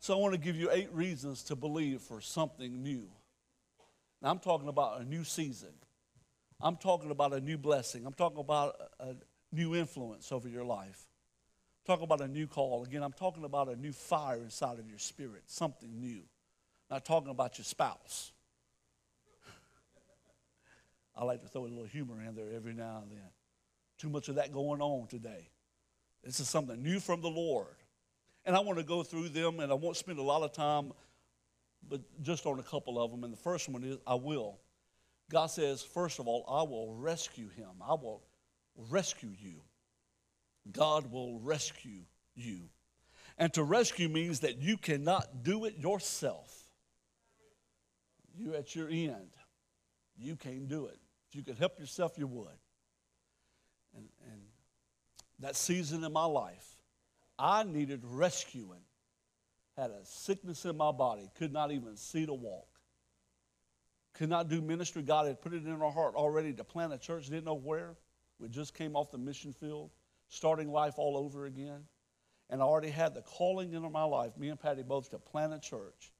So 0.00 0.14
I 0.14 0.20
want 0.20 0.34
to 0.34 0.38
give 0.38 0.54
you 0.54 0.70
eight 0.70 0.92
reasons 0.92 1.44
to 1.44 1.56
believe 1.56 2.02
for 2.02 2.20
something 2.20 2.82
new. 2.82 3.08
Now, 4.20 4.30
I'm 4.30 4.38
talking 4.38 4.68
about 4.68 5.00
a 5.00 5.04
new 5.04 5.24
season. 5.24 5.72
I'm 6.60 6.76
talking 6.76 7.10
about 7.10 7.32
a 7.32 7.40
new 7.40 7.56
blessing. 7.56 8.04
I'm 8.04 8.12
talking 8.12 8.40
about 8.40 8.76
a, 9.00 9.14
new 9.50 9.74
influence 9.74 10.30
over 10.30 10.46
your 10.46 10.64
life. 10.64 11.06
Talking 11.86 12.04
about 12.04 12.20
a 12.20 12.28
new 12.28 12.46
call. 12.46 12.84
Again, 12.84 13.02
I'm 13.02 13.14
talking 13.14 13.44
about 13.44 13.68
a 13.68 13.76
new 13.76 13.92
fire 13.92 14.42
inside 14.42 14.78
of 14.78 14.90
your 14.90 14.98
spirit, 14.98 15.44
something 15.46 15.88
new. 15.98 16.20
Not 16.90 17.06
talking 17.06 17.30
about 17.30 17.56
your 17.56 17.64
spouse. 17.64 18.32
I 21.18 21.24
like 21.24 21.42
to 21.42 21.48
throw 21.48 21.62
a 21.62 21.66
little 21.66 21.84
humor 21.84 22.22
in 22.22 22.36
there 22.36 22.52
every 22.54 22.72
now 22.72 23.00
and 23.02 23.10
then. 23.10 23.28
Too 23.98 24.08
much 24.08 24.28
of 24.28 24.36
that 24.36 24.52
going 24.52 24.80
on 24.80 25.08
today. 25.08 25.50
This 26.22 26.38
is 26.38 26.48
something 26.48 26.80
new 26.80 27.00
from 27.00 27.20
the 27.20 27.28
Lord. 27.28 27.74
And 28.44 28.54
I 28.54 28.60
want 28.60 28.78
to 28.78 28.84
go 28.84 29.02
through 29.02 29.30
them, 29.30 29.58
and 29.58 29.72
I 29.72 29.74
won't 29.74 29.96
spend 29.96 30.20
a 30.20 30.22
lot 30.22 30.42
of 30.42 30.52
time, 30.52 30.92
but 31.88 32.00
just 32.22 32.46
on 32.46 32.60
a 32.60 32.62
couple 32.62 33.02
of 33.02 33.10
them. 33.10 33.24
And 33.24 33.32
the 33.32 33.38
first 33.38 33.68
one 33.68 33.82
is 33.82 33.98
I 34.06 34.14
will. 34.14 34.60
God 35.28 35.46
says, 35.46 35.82
first 35.82 36.20
of 36.20 36.28
all, 36.28 36.44
I 36.48 36.62
will 36.62 36.94
rescue 36.94 37.48
him. 37.48 37.68
I 37.82 37.94
will 37.94 38.22
rescue 38.88 39.32
you. 39.36 39.56
God 40.70 41.10
will 41.10 41.40
rescue 41.40 42.02
you. 42.36 42.60
And 43.36 43.52
to 43.54 43.64
rescue 43.64 44.08
means 44.08 44.40
that 44.40 44.58
you 44.58 44.76
cannot 44.76 45.42
do 45.42 45.64
it 45.64 45.76
yourself. 45.76 46.54
You're 48.36 48.54
at 48.54 48.76
your 48.76 48.88
end. 48.88 49.30
You 50.16 50.36
can't 50.36 50.68
do 50.68 50.86
it. 50.86 50.98
If 51.28 51.36
you 51.36 51.42
could 51.42 51.58
help 51.58 51.78
yourself, 51.78 52.12
you 52.16 52.26
would. 52.26 52.48
And, 53.96 54.08
and 54.30 54.40
that 55.40 55.56
season 55.56 56.04
in 56.04 56.12
my 56.12 56.24
life, 56.24 56.76
I 57.38 57.64
needed 57.64 58.00
rescuing. 58.04 58.80
Had 59.76 59.90
a 59.90 60.04
sickness 60.04 60.64
in 60.64 60.76
my 60.76 60.90
body, 60.90 61.30
could 61.38 61.52
not 61.52 61.70
even 61.70 61.96
see 61.96 62.26
to 62.26 62.34
walk. 62.34 62.66
Could 64.14 64.28
not 64.28 64.48
do 64.48 64.60
ministry. 64.60 65.02
God 65.02 65.26
had 65.26 65.40
put 65.40 65.52
it 65.52 65.64
in 65.64 65.80
our 65.80 65.92
heart 65.92 66.16
already 66.16 66.52
to 66.54 66.64
plant 66.64 66.92
a 66.92 66.98
church, 66.98 67.26
didn't 67.26 67.44
know 67.44 67.54
where. 67.54 67.94
We 68.40 68.48
just 68.48 68.74
came 68.74 68.96
off 68.96 69.12
the 69.12 69.18
mission 69.18 69.52
field, 69.52 69.90
starting 70.28 70.72
life 70.72 70.94
all 70.96 71.16
over 71.16 71.46
again. 71.46 71.84
And 72.50 72.60
I 72.60 72.64
already 72.64 72.90
had 72.90 73.14
the 73.14 73.22
calling 73.22 73.74
in 73.74 73.92
my 73.92 74.04
life, 74.04 74.36
me 74.36 74.48
and 74.48 74.58
Patty 74.58 74.82
both, 74.82 75.10
to 75.10 75.18
plant 75.18 75.52
a 75.52 75.60
church. 75.60 76.12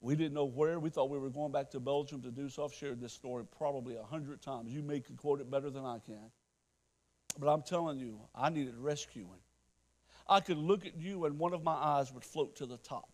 We 0.00 0.14
didn't 0.14 0.34
know 0.34 0.44
where. 0.44 0.78
We 0.78 0.90
thought 0.90 1.10
we 1.10 1.18
were 1.18 1.30
going 1.30 1.52
back 1.52 1.70
to 1.70 1.80
Belgium 1.80 2.22
to 2.22 2.30
do 2.30 2.48
so. 2.48 2.64
I've 2.64 2.72
shared 2.72 3.00
this 3.00 3.12
story 3.12 3.44
probably 3.56 3.96
a 3.96 4.02
hundred 4.02 4.40
times. 4.40 4.72
You 4.72 4.82
may 4.82 5.00
quote 5.00 5.40
it 5.40 5.50
better 5.50 5.70
than 5.70 5.84
I 5.84 5.98
can. 5.98 6.30
But 7.38 7.48
I'm 7.48 7.62
telling 7.62 7.98
you, 7.98 8.20
I 8.34 8.48
needed 8.50 8.76
rescuing. 8.76 9.40
I 10.28 10.40
could 10.40 10.58
look 10.58 10.86
at 10.86 10.96
you 10.96 11.24
and 11.24 11.38
one 11.38 11.54
of 11.54 11.64
my 11.64 11.72
eyes 11.72 12.12
would 12.12 12.24
float 12.24 12.56
to 12.56 12.66
the 12.66 12.76
top. 12.76 13.08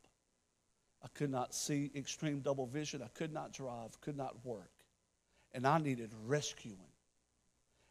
I 1.03 1.09
could 1.15 1.31
not 1.31 1.55
see 1.55 1.91
extreme 1.95 2.41
double 2.41 2.67
vision. 2.67 3.03
I 3.03 3.09
could 3.09 3.33
not 3.33 3.53
drive, 3.53 4.01
could 4.01 4.17
not 4.17 4.45
work. 4.45 4.71
And 5.53 5.67
I 5.67 5.79
needed 5.79 6.11
rescuing. 6.25 6.79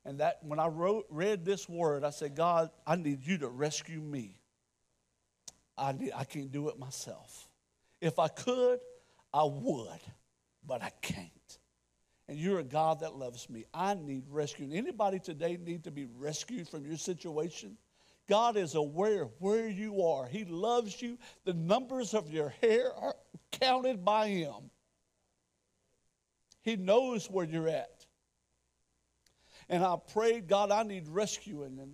And 0.06 0.19
that 0.19 0.39
when 0.41 0.60
I 0.60 0.67
wrote, 0.67 1.06
read 1.10 1.45
this 1.45 1.69
word, 1.69 2.03
I 2.03 2.10
said, 2.10 2.36
God, 2.36 2.71
I 2.86 2.95
need 2.95 3.25
you 3.25 3.38
to 3.39 3.47
rescue 3.47 4.01
me. 4.01 4.36
I, 5.77 5.93
need, 5.93 6.12
I 6.15 6.25
can't 6.25 6.51
do 6.51 6.69
it 6.69 6.77
myself. 6.77 7.47
If 8.03 8.19
I 8.19 8.27
could, 8.27 8.79
I 9.33 9.45
would, 9.45 10.01
but 10.67 10.83
I 10.83 10.91
can't. 11.01 11.29
And 12.27 12.37
you're 12.37 12.59
a 12.59 12.63
God 12.63 12.99
that 12.99 13.15
loves 13.15 13.49
me. 13.49 13.63
I 13.73 13.93
need 13.93 14.25
rescuing. 14.29 14.73
Anybody 14.73 15.19
today 15.19 15.57
need 15.57 15.85
to 15.85 15.91
be 15.91 16.05
rescued 16.17 16.67
from 16.67 16.85
your 16.85 16.97
situation? 16.97 17.77
God 18.27 18.57
is 18.57 18.75
aware 18.75 19.29
where 19.39 19.69
you 19.69 20.03
are. 20.03 20.27
He 20.27 20.43
loves 20.43 21.01
you. 21.01 21.17
The 21.45 21.53
numbers 21.53 22.13
of 22.13 22.29
your 22.29 22.49
hair 22.61 22.93
are 22.93 23.15
counted 23.53 24.03
by 24.03 24.27
Him. 24.27 24.69
He 26.61 26.75
knows 26.75 27.29
where 27.31 27.45
you're 27.45 27.69
at. 27.69 28.05
And 29.69 29.81
I 29.81 29.95
prayed, 30.11 30.49
God, 30.49 30.71
I 30.71 30.83
need 30.83 31.07
rescuing. 31.07 31.79
And 31.79 31.93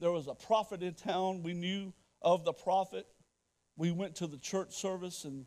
there 0.00 0.12
was 0.12 0.26
a 0.26 0.34
prophet 0.34 0.82
in 0.82 0.92
town. 0.92 1.42
We 1.42 1.54
knew 1.54 1.94
of 2.20 2.44
the 2.44 2.52
prophet. 2.52 3.06
We 3.76 3.90
went 3.90 4.16
to 4.16 4.26
the 4.26 4.38
church 4.38 4.74
service 4.74 5.24
and 5.24 5.46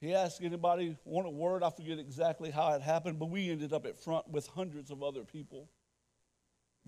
he 0.00 0.14
asked 0.14 0.42
anybody 0.42 0.96
want 1.04 1.26
a 1.26 1.30
word. 1.30 1.62
I 1.62 1.70
forget 1.70 1.98
exactly 1.98 2.50
how 2.50 2.72
it 2.74 2.82
happened, 2.82 3.18
but 3.18 3.30
we 3.30 3.50
ended 3.50 3.72
up 3.72 3.84
at 3.84 3.98
front 3.98 4.28
with 4.28 4.46
hundreds 4.46 4.90
of 4.90 5.02
other 5.02 5.24
people 5.24 5.68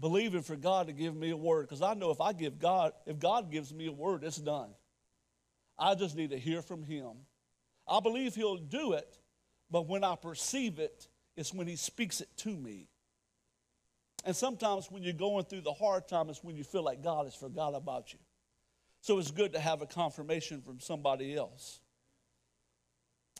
believing 0.00 0.42
for 0.42 0.56
God 0.56 0.86
to 0.86 0.92
give 0.92 1.14
me 1.14 1.30
a 1.30 1.36
word 1.36 1.68
because 1.68 1.82
I 1.82 1.94
know 1.94 2.10
if 2.10 2.20
I 2.20 2.32
give 2.32 2.58
God, 2.58 2.92
if 3.06 3.18
God 3.18 3.50
gives 3.50 3.72
me 3.72 3.86
a 3.86 3.92
word, 3.92 4.24
it's 4.24 4.38
done. 4.38 4.70
I 5.78 5.94
just 5.94 6.16
need 6.16 6.30
to 6.30 6.38
hear 6.38 6.62
from 6.62 6.82
Him. 6.82 7.10
I 7.86 8.00
believe 8.00 8.34
He'll 8.34 8.56
do 8.56 8.92
it, 8.92 9.18
but 9.70 9.88
when 9.88 10.04
I 10.04 10.16
perceive 10.16 10.78
it, 10.78 11.08
it's 11.36 11.52
when 11.52 11.66
He 11.66 11.76
speaks 11.76 12.20
it 12.20 12.28
to 12.38 12.50
me. 12.50 12.88
And 14.24 14.36
sometimes 14.36 14.90
when 14.90 15.02
you're 15.02 15.12
going 15.12 15.44
through 15.44 15.62
the 15.62 15.72
hard 15.72 16.06
time, 16.08 16.28
it's 16.28 16.44
when 16.44 16.56
you 16.56 16.64
feel 16.64 16.82
like 16.82 17.02
God 17.02 17.24
has 17.24 17.34
forgot 17.34 17.74
about 17.74 18.12
you. 18.12 18.18
So 19.00 19.18
it's 19.18 19.30
good 19.30 19.54
to 19.54 19.60
have 19.60 19.82
a 19.82 19.86
confirmation 19.86 20.60
from 20.60 20.80
somebody 20.80 21.34
else. 21.34 21.80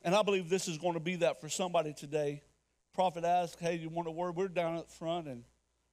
And 0.03 0.14
I 0.14 0.23
believe 0.23 0.49
this 0.49 0.68
is 0.68 0.79
going 0.79 0.94
to 0.94 1.01
be 1.01 1.16
that 1.16 1.40
for 1.40 1.49
somebody 1.49 1.92
today. 1.92 2.42
Prophet 2.94 3.25
asked, 3.25 3.61
Hey, 3.61 3.77
you 3.77 3.88
want 3.88 4.09
a 4.09 4.11
word? 4.11 4.37
We're 4.37 4.49
down 4.49 4.79
at 4.79 4.90
front, 4.90 5.29
and 5.29 5.44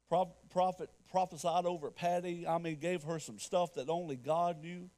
prophet 0.09 0.89
prophesied 1.11 1.65
over 1.65 1.91
Patty. 1.91 2.47
I 2.47 2.57
mean, 2.57 2.79
gave 2.79 3.03
her 3.03 3.19
some 3.19 3.39
stuff 3.39 3.73
that 3.75 3.89
only 3.89 4.15
God 4.15 4.61
knew. 4.61 4.89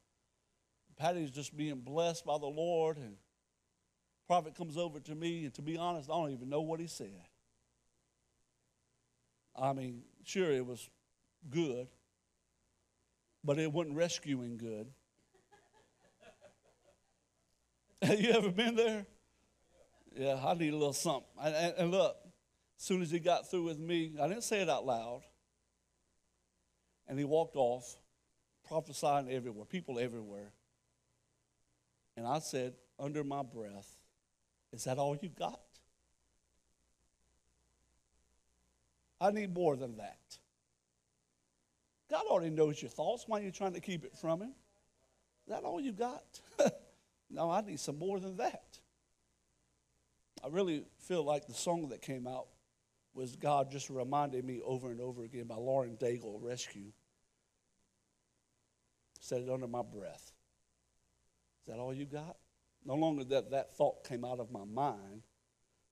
Patty's 0.96 1.30
just 1.30 1.56
being 1.56 1.80
blessed 1.80 2.24
by 2.24 2.38
the 2.38 2.46
Lord, 2.46 2.98
and 2.98 3.16
prophet 4.26 4.54
comes 4.54 4.76
over 4.76 5.00
to 5.00 5.14
me, 5.14 5.44
and 5.44 5.54
to 5.54 5.62
be 5.62 5.76
honest, 5.76 6.10
I 6.10 6.14
don't 6.14 6.30
even 6.30 6.48
know 6.48 6.60
what 6.60 6.78
he 6.78 6.86
said. 6.86 7.22
I 9.56 9.72
mean, 9.72 10.02
sure, 10.24 10.52
it 10.52 10.64
was 10.64 10.88
good, 11.48 11.88
but 13.44 13.58
it 13.58 13.72
wasn't 13.72 13.96
rescuing 13.96 14.56
good. 14.56 14.86
Have 18.02 18.20
you 18.20 18.30
ever 18.30 18.50
been 18.50 18.76
there? 18.76 19.06
Yeah, 20.16 20.40
I 20.44 20.54
need 20.54 20.72
a 20.72 20.76
little 20.76 20.92
something. 20.92 21.28
And, 21.42 21.74
and 21.78 21.90
look, 21.90 22.16
as 22.78 22.84
soon 22.84 23.02
as 23.02 23.10
he 23.10 23.18
got 23.18 23.50
through 23.50 23.64
with 23.64 23.78
me, 23.78 24.14
I 24.20 24.26
didn't 24.28 24.44
say 24.44 24.60
it 24.60 24.68
out 24.68 24.84
loud. 24.84 25.22
And 27.08 27.18
he 27.18 27.24
walked 27.24 27.56
off, 27.56 27.96
prophesying 28.66 29.30
everywhere, 29.30 29.64
people 29.64 29.98
everywhere. 29.98 30.52
And 32.16 32.26
I 32.26 32.38
said, 32.38 32.74
under 32.98 33.24
my 33.24 33.42
breath, 33.42 33.96
Is 34.72 34.84
that 34.84 34.98
all 34.98 35.16
you 35.16 35.28
got? 35.28 35.60
I 39.20 39.30
need 39.30 39.52
more 39.52 39.76
than 39.76 39.96
that. 39.98 40.39
God 42.10 42.24
already 42.26 42.50
knows 42.50 42.82
your 42.82 42.90
thoughts. 42.90 43.24
Why 43.26 43.40
are 43.40 43.44
you 43.44 43.50
trying 43.50 43.74
to 43.74 43.80
keep 43.80 44.04
it 44.04 44.16
from 44.16 44.42
him? 44.42 44.54
Is 45.46 45.54
that 45.54 45.64
all 45.64 45.80
you 45.80 45.92
got? 45.92 46.24
No, 47.30 47.50
I 47.50 47.60
need 47.60 47.78
some 47.78 47.98
more 47.98 48.18
than 48.18 48.36
that. 48.38 48.78
I 50.44 50.48
really 50.48 50.84
feel 50.98 51.22
like 51.22 51.46
the 51.46 51.54
song 51.54 51.90
that 51.90 52.02
came 52.02 52.26
out 52.26 52.46
was 53.14 53.36
God 53.36 53.70
just 53.70 53.90
reminding 53.90 54.46
me 54.46 54.60
over 54.64 54.90
and 54.90 55.00
over 55.00 55.22
again 55.22 55.44
by 55.44 55.56
Lauren 55.56 55.96
Daigle, 55.96 56.38
Rescue. 56.42 56.92
Said 59.20 59.42
it 59.42 59.50
under 59.50 59.68
my 59.68 59.82
breath. 59.82 60.32
Is 61.60 61.72
that 61.72 61.78
all 61.78 61.94
you 61.94 62.06
got? 62.06 62.36
No 62.84 62.94
longer 62.94 63.22
that 63.24 63.50
that 63.50 63.76
thought 63.76 64.04
came 64.04 64.24
out 64.24 64.40
of 64.40 64.50
my 64.50 64.64
mind, 64.64 65.22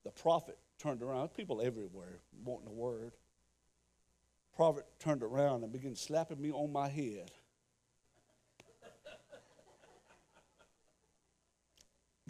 the 0.04 0.10
prophet 0.10 0.58
turned 0.78 1.02
around. 1.02 1.28
People 1.34 1.60
everywhere 1.60 2.20
wanting 2.44 2.68
a 2.68 2.72
word. 2.72 3.12
Prophet 4.58 4.86
turned 4.98 5.22
around 5.22 5.62
and 5.62 5.72
began 5.72 5.94
slapping 5.94 6.42
me 6.42 6.50
on 6.50 6.72
my 6.72 6.88
head. 6.88 7.30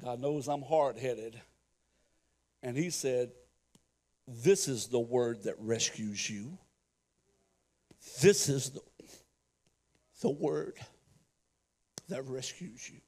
God 0.05 0.21
knows 0.21 0.47
I'm 0.47 0.61
hard 0.61 0.99
headed. 0.99 1.41
And 2.63 2.77
he 2.77 2.91
said, 2.91 3.31
This 4.27 4.69
is 4.69 4.89
the 4.89 5.01
word 5.01 5.45
that 5.45 5.55
rescues 5.59 6.29
you. 6.29 6.59
This 8.21 8.51
is 8.51 8.73
the, 8.73 8.83
the 10.21 10.31
word 10.31 10.77
that 12.11 12.27
rescues 12.27 12.91
you. 12.91 13.01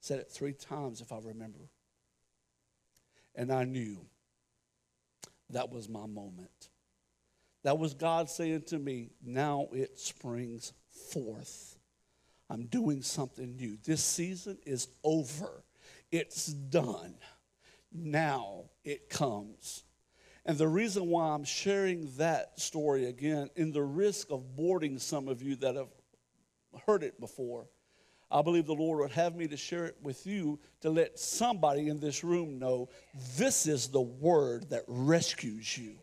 Said 0.00 0.18
it 0.18 0.30
three 0.30 0.54
times, 0.54 1.02
if 1.02 1.12
I 1.12 1.18
remember. 1.22 1.68
And 3.34 3.52
I 3.52 3.64
knew 3.64 3.98
that 5.50 5.70
was 5.70 5.90
my 5.90 6.06
moment. 6.06 6.70
That 7.62 7.78
was 7.78 7.94
God 7.94 8.28
saying 8.28 8.62
to 8.68 8.78
me, 8.78 9.10
Now 9.24 9.68
it 9.72 9.98
springs 9.98 10.72
forth. 11.12 11.76
I'm 12.50 12.66
doing 12.66 13.02
something 13.02 13.56
new. 13.56 13.78
This 13.84 14.02
season 14.02 14.58
is 14.66 14.88
over, 15.02 15.64
it's 16.10 16.46
done. 16.46 17.14
Now 17.92 18.64
it 18.84 19.08
comes. 19.08 19.84
And 20.44 20.58
the 20.58 20.68
reason 20.68 21.06
why 21.06 21.28
I'm 21.28 21.44
sharing 21.44 22.10
that 22.16 22.58
story 22.58 23.06
again, 23.06 23.48
in 23.54 23.72
the 23.72 23.82
risk 23.82 24.30
of 24.30 24.56
boarding 24.56 24.98
some 24.98 25.28
of 25.28 25.40
you 25.40 25.56
that 25.56 25.76
have 25.76 25.88
heard 26.86 27.04
it 27.04 27.20
before, 27.20 27.68
I 28.30 28.42
believe 28.42 28.66
the 28.66 28.74
Lord 28.74 29.00
would 29.00 29.12
have 29.12 29.36
me 29.36 29.46
to 29.48 29.56
share 29.56 29.84
it 29.84 29.96
with 30.02 30.26
you 30.26 30.58
to 30.80 30.90
let 30.90 31.18
somebody 31.18 31.88
in 31.88 32.00
this 32.00 32.24
room 32.24 32.58
know 32.58 32.88
this 33.36 33.66
is 33.66 33.88
the 33.88 34.00
word 34.00 34.70
that 34.70 34.84
rescues 34.88 35.76
you. 35.76 35.98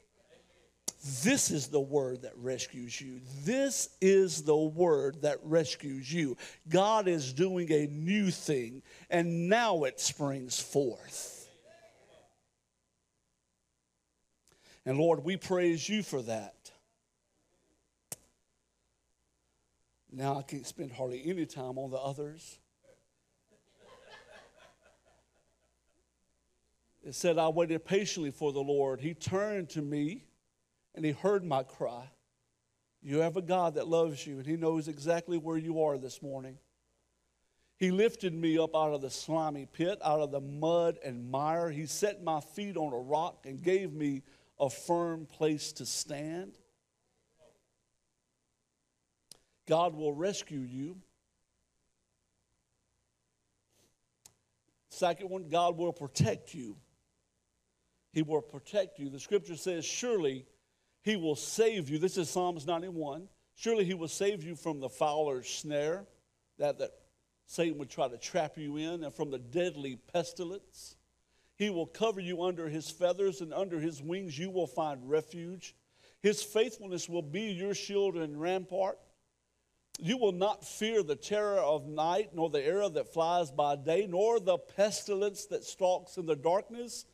This 1.23 1.49
is 1.49 1.67
the 1.67 1.79
word 1.79 2.23
that 2.23 2.33
rescues 2.35 2.99
you. 2.99 3.21
This 3.45 3.89
is 4.01 4.43
the 4.43 4.55
word 4.55 5.21
that 5.21 5.37
rescues 5.43 6.11
you. 6.11 6.35
God 6.67 7.07
is 7.07 7.31
doing 7.31 7.71
a 7.71 7.87
new 7.87 8.31
thing, 8.31 8.81
and 9.09 9.47
now 9.47 9.85
it 9.85 9.99
springs 9.99 10.59
forth. 10.59 11.47
And 14.85 14.97
Lord, 14.97 15.23
we 15.23 15.37
praise 15.37 15.87
you 15.87 16.03
for 16.03 16.21
that. 16.23 16.71
Now 20.11 20.37
I 20.37 20.41
can't 20.41 20.65
spend 20.65 20.91
hardly 20.91 21.21
any 21.25 21.45
time 21.45 21.77
on 21.77 21.91
the 21.91 21.97
others. 21.97 22.57
It 27.05 27.15
said, 27.15 27.37
I 27.37 27.47
waited 27.47 27.85
patiently 27.85 28.31
for 28.31 28.51
the 28.51 28.59
Lord. 28.59 28.99
He 28.99 29.13
turned 29.13 29.69
to 29.69 29.81
me 29.81 30.25
and 30.99 31.05
he 31.05 31.13
heard 31.13 31.45
my 31.45 31.63
cry. 31.63 32.09
You 33.01 33.19
have 33.19 33.37
a 33.37 33.41
God 33.41 33.75
that 33.75 33.87
loves 33.87 34.27
you 34.27 34.39
and 34.39 34.45
he 34.45 34.57
knows 34.57 34.89
exactly 34.89 35.37
where 35.37 35.55
you 35.57 35.81
are 35.83 35.97
this 35.97 36.21
morning. 36.21 36.57
He 37.77 37.89
lifted 37.89 38.33
me 38.33 38.57
up 38.57 38.75
out 38.75 38.93
of 38.93 38.99
the 38.99 39.09
slimy 39.09 39.65
pit, 39.65 39.97
out 40.03 40.19
of 40.19 40.31
the 40.31 40.41
mud 40.41 40.99
and 41.01 41.31
mire. 41.31 41.69
He 41.69 41.85
set 41.85 42.21
my 42.21 42.41
feet 42.41 42.75
on 42.75 42.91
a 42.91 42.99
rock 42.99 43.45
and 43.45 43.63
gave 43.63 43.93
me 43.93 44.23
a 44.59 44.69
firm 44.69 45.25
place 45.25 45.71
to 45.71 45.85
stand. 45.85 46.57
God 49.69 49.95
will 49.95 50.13
rescue 50.13 50.59
you. 50.59 50.97
Second 54.89 55.29
one, 55.29 55.47
God 55.47 55.77
will 55.77 55.93
protect 55.93 56.53
you. 56.53 56.75
He 58.11 58.21
will 58.21 58.41
protect 58.41 58.99
you. 58.99 59.09
The 59.09 59.21
scripture 59.21 59.55
says, 59.55 59.85
Surely 59.85 60.45
he 61.01 61.15
will 61.15 61.35
save 61.35 61.89
you. 61.89 61.97
This 61.97 62.17
is 62.17 62.29
Psalms 62.29 62.65
91. 62.65 63.27
Surely 63.55 63.85
he 63.85 63.93
will 63.93 64.07
save 64.07 64.43
you 64.43 64.55
from 64.55 64.79
the 64.79 64.89
fowler's 64.89 65.47
snare 65.47 66.05
that, 66.57 66.79
that 66.79 66.91
Satan 67.45 67.77
would 67.79 67.89
try 67.89 68.07
to 68.07 68.17
trap 68.17 68.57
you 68.57 68.77
in, 68.77 69.03
and 69.03 69.13
from 69.13 69.31
the 69.31 69.39
deadly 69.39 69.97
pestilence. 70.13 70.95
He 71.55 71.69
will 71.69 71.87
cover 71.87 72.19
you 72.19 72.43
under 72.43 72.69
his 72.69 72.89
feathers, 72.89 73.41
and 73.41 73.53
under 73.53 73.79
his 73.79 74.01
wings 74.01 74.37
you 74.37 74.49
will 74.49 74.67
find 74.67 75.09
refuge. 75.09 75.75
His 76.21 76.43
faithfulness 76.43 77.09
will 77.09 77.21
be 77.21 77.51
your 77.51 77.73
shield 77.73 78.15
and 78.15 78.39
rampart. 78.39 78.99
You 79.99 80.17
will 80.17 80.31
not 80.31 80.65
fear 80.65 81.03
the 81.03 81.15
terror 81.15 81.59
of 81.59 81.87
night, 81.87 82.29
nor 82.33 82.49
the 82.49 82.63
arrow 82.63 82.87
that 82.89 83.13
flies 83.13 83.51
by 83.51 83.75
day, 83.75 84.07
nor 84.07 84.39
the 84.39 84.57
pestilence 84.57 85.45
that 85.47 85.65
stalks 85.65 86.17
in 86.17 86.25
the 86.25 86.35
darkness, 86.35 87.05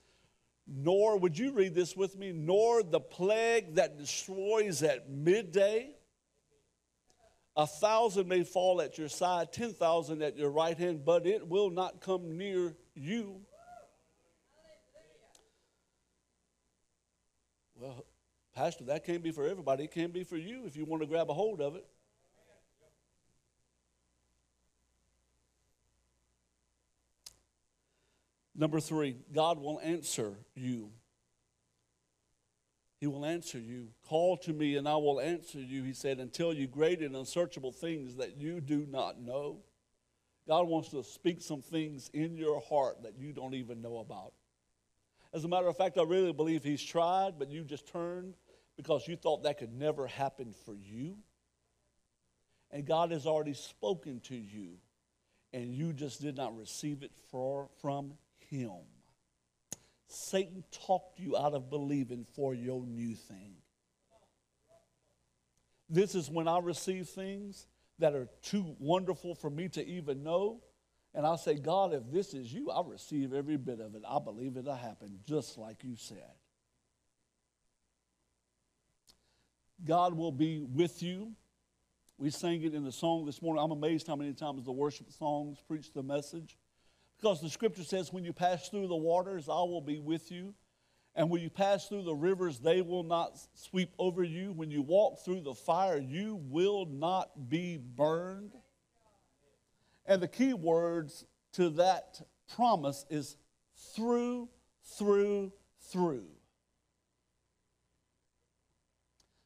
nor, 0.67 1.17
would 1.17 1.38
you 1.38 1.51
read 1.51 1.75
this 1.75 1.95
with 1.95 2.17
me, 2.17 2.32
nor 2.32 2.82
the 2.82 2.99
plague 2.99 3.75
that 3.75 3.97
destroys 3.97 4.82
at 4.84 5.10
midday. 5.10 5.91
A 7.56 7.67
thousand 7.67 8.28
may 8.28 8.43
fall 8.43 8.82
at 8.82 8.97
your 8.97 9.08
side, 9.08 9.54
10,000 9.54 10.21
at 10.21 10.36
your 10.36 10.49
right 10.49 10.78
hand, 10.78 11.06
but 11.06 11.25
it 11.25 11.47
will 11.47 11.69
not 11.69 12.01
come 12.01 12.38
near 12.38 12.75
you. 12.95 13.41
Well, 17.75 18.06
Pastor, 18.54 18.86
that 18.86 19.06
can't 19.06 19.21
be 19.21 19.32
for 19.32 19.47
everybody. 19.47 19.84
It 19.84 19.91
can't 19.91 20.13
be 20.13 20.23
for 20.23 20.38
you 20.38 20.65
if 20.65 20.75
you 20.75 20.86
want 20.86 21.04
to 21.04 21.08
grab 21.08 21.30
a 21.30 21.34
hold 21.34 21.62
of 21.62 21.75
it. 21.75 21.86
Number 28.55 28.79
three, 28.79 29.17
God 29.33 29.59
will 29.59 29.79
answer 29.81 30.33
you. 30.55 30.91
He 32.99 33.07
will 33.07 33.25
answer 33.25 33.59
you. 33.59 33.89
Call 34.07 34.37
to 34.37 34.53
me 34.53 34.77
and 34.77 34.87
I 34.87 34.95
will 34.95 35.19
answer 35.19 35.59
you, 35.59 35.83
he 35.83 35.93
said, 35.93 36.19
and 36.19 36.31
tell 36.31 36.53
you 36.53 36.65
great 36.65 37.01
and 37.01 37.15
unsearchable 37.15 37.73
things 37.73 38.15
that 38.15 38.37
you 38.37 38.61
do 38.61 38.87
not 38.89 39.19
know. 39.19 39.57
God 40.47 40.67
wants 40.67 40.89
to 40.89 41.03
speak 41.03 41.41
some 41.41 41.61
things 41.61 42.09
in 42.13 42.37
your 42.37 42.61
heart 42.61 43.03
that 43.03 43.17
you 43.17 43.33
don't 43.33 43.55
even 43.55 43.81
know 43.81 43.97
about. 43.97 44.33
As 45.33 45.43
a 45.43 45.47
matter 45.49 45.67
of 45.67 45.75
fact, 45.75 45.97
I 45.97 46.03
really 46.03 46.31
believe 46.31 46.63
he's 46.63 46.83
tried, 46.83 47.37
but 47.37 47.49
you 47.49 47.63
just 47.63 47.87
turned 47.87 48.35
because 48.77 49.07
you 49.07 49.17
thought 49.17 49.43
that 49.43 49.57
could 49.57 49.73
never 49.73 50.07
happen 50.07 50.53
for 50.65 50.75
you. 50.75 51.17
And 52.71 52.85
God 52.85 53.11
has 53.11 53.25
already 53.25 53.53
spoken 53.53 54.21
to 54.21 54.35
you, 54.35 54.77
and 55.51 55.73
you 55.73 55.93
just 55.93 56.21
did 56.21 56.37
not 56.37 56.55
receive 56.55 57.03
it 57.03 57.11
for, 57.31 57.69
from 57.81 58.13
him. 58.49 58.71
Satan 60.08 60.63
talked 60.71 61.19
you 61.19 61.36
out 61.36 61.53
of 61.53 61.69
believing 61.69 62.25
for 62.36 62.53
your 62.53 62.86
new 62.86 63.15
thing. 63.15 63.55
This 65.89 66.15
is 66.15 66.29
when 66.29 66.47
I 66.47 66.60
receive 66.60 67.08
things 67.08 67.67
that 67.99 68.13
are 68.13 68.27
too 68.41 68.75
wonderful 68.79 69.36
for 69.36 69.49
me 69.49 69.69
to 69.69 69.86
even 69.86 70.23
know. 70.23 70.62
And 71.13 71.25
I 71.25 71.36
say, 71.38 71.55
God, 71.55 71.93
if 71.93 72.03
this 72.12 72.34
is 72.34 72.51
you, 72.53 72.71
I 72.71 72.81
receive 72.86 73.34
every 73.34 73.58
bit 73.58 73.79
of 73.79 73.95
it. 73.95 74.03
I 74.08 74.19
believe 74.19 74.58
it'll 74.58 74.75
happen 74.75 75.19
just 75.25 75.58
like 75.58 75.84
you 75.84 75.95
said. 75.95 76.34
God 79.84 80.13
will 80.13 80.31
be 80.31 80.60
with 80.60 81.03
you. 81.03 81.34
We 82.17 82.29
sang 82.31 82.63
it 82.63 82.73
in 82.73 82.84
the 82.84 82.91
song 82.91 83.25
this 83.25 83.41
morning. 83.41 83.63
I'm 83.63 83.71
amazed 83.71 84.08
how 84.08 84.15
many 84.15 84.34
times 84.34 84.63
the 84.63 84.71
worship 84.71 85.12
songs 85.12 85.58
preach 85.67 85.91
the 85.93 86.03
message. 86.03 86.58
Because 87.17 87.41
the 87.41 87.49
scripture 87.49 87.84
says, 87.84 88.12
when 88.12 88.23
you 88.23 88.34
pass 88.34 88.69
through 88.69 88.88
the 88.88 88.95
waters, 88.95 89.49
I 89.49 89.54
will 89.54 89.82
be 89.82 89.99
with 89.99 90.32
you. 90.32 90.54
And 91.15 91.30
when 91.30 91.41
you 91.41 91.49
pass 91.49 91.88
through 91.88 92.04
the 92.04 92.13
rivers, 92.13 92.60
they 92.60 92.82
will 92.82 93.04
not 93.04 93.39
sweep 93.54 93.93
over 93.97 94.21
you. 94.23 94.51
When 94.51 94.69
you 94.69 94.82
walk 94.82 95.23
through 95.23 95.41
the 95.41 95.54
fire, 95.54 95.97
you 95.97 96.36
will 96.49 96.86
not 96.86 97.49
be 97.49 97.78
burned. 97.78 98.51
And 100.06 100.21
the 100.21 100.28
key 100.28 100.54
words 100.54 101.25
to 101.54 101.69
that 101.71 102.21
promise 102.54 103.06
is 103.10 103.38
through, 103.95 104.49
through, 104.97 105.54
through. 105.89 106.28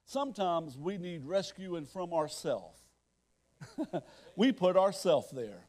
Sometimes 0.05 0.75
we 0.75 0.97
need 0.97 1.23
rescuing 1.23 1.85
from 1.85 2.13
ourselves. 2.13 2.79
we 4.35 4.51
put 4.51 4.75
ourselves 4.75 5.29
there. 5.31 5.68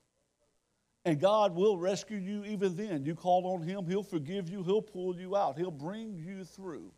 And 1.05 1.19
God 1.19 1.55
will 1.55 1.79
rescue 1.79 2.19
you 2.19 2.45
even 2.45 2.77
then. 2.77 3.05
You 3.05 3.15
call 3.15 3.47
on 3.55 3.63
Him, 3.63 3.87
He'll 3.87 4.03
forgive 4.03 4.51
you, 4.51 4.63
He'll 4.63 4.83
pull 4.83 5.17
you 5.19 5.35
out, 5.37 5.57
He'll 5.57 5.71
bring 5.71 6.19
you 6.19 6.45
through. 6.45 6.93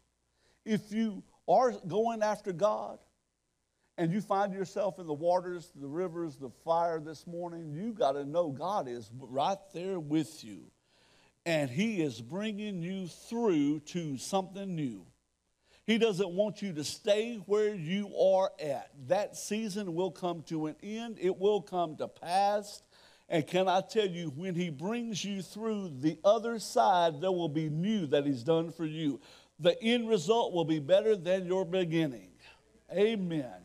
If 0.65 0.93
you 0.93 1.23
are 1.49 1.73
going 1.87 2.23
after 2.23 2.53
God 2.53 2.99
and 3.97 4.13
you 4.13 4.21
find 4.21 4.53
yourself 4.53 4.99
in 4.99 5.07
the 5.07 5.13
waters, 5.13 5.71
the 5.75 5.87
rivers, 5.87 6.37
the 6.37 6.51
fire 6.65 6.99
this 6.99 7.27
morning, 7.27 7.73
you 7.73 7.93
got 7.93 8.13
to 8.13 8.25
know 8.25 8.51
God 8.51 8.89
is 8.89 9.11
right 9.13 9.59
there 9.73 10.01
with 10.01 10.43
you. 10.43 10.65
And 11.47 11.71
He 11.71 12.03
is 12.03 12.21
bringing 12.21 12.83
you 12.83 13.07
through 13.07 13.81
to 13.81 14.17
something 14.19 14.75
new. 14.75 15.07
He 15.85 15.99
doesn't 15.99 16.31
want 16.31 16.63
you 16.63 16.73
to 16.75 16.85
stay 16.85 17.37
where 17.47 17.75
you 17.75 18.15
are 18.17 18.53
at. 18.61 18.91
That 19.09 19.37
season 19.37 19.95
will 19.95 20.13
come 20.13 20.43
to 20.45 20.67
an 20.67 20.77
end, 20.83 21.19
it 21.21 21.39
will 21.39 21.61
come 21.61 21.97
to 21.97 22.09
pass. 22.09 22.83
And 23.33 23.45
can 23.45 23.67
I 23.67 23.81
tell 23.81 24.07
you, 24.07 24.29
when 24.37 24.55
He 24.55 24.71
brings 24.71 25.25
you 25.25 25.43
through 25.43 25.95
the 25.99 26.19
other 26.25 26.61
side, 26.61 27.21
there 27.21 27.33
will 27.33 27.49
be 27.49 27.69
new 27.69 28.07
that 28.07 28.25
He's 28.25 28.45
done 28.45 28.71
for 28.71 28.85
you. 28.85 29.21
The 29.59 29.81
end 29.83 30.09
result 30.09 30.53
will 30.53 30.65
be 30.65 30.79
better 30.79 31.17
than 31.17 31.47
your 31.47 31.65
beginning. 31.65 32.31
Amen 32.93 33.63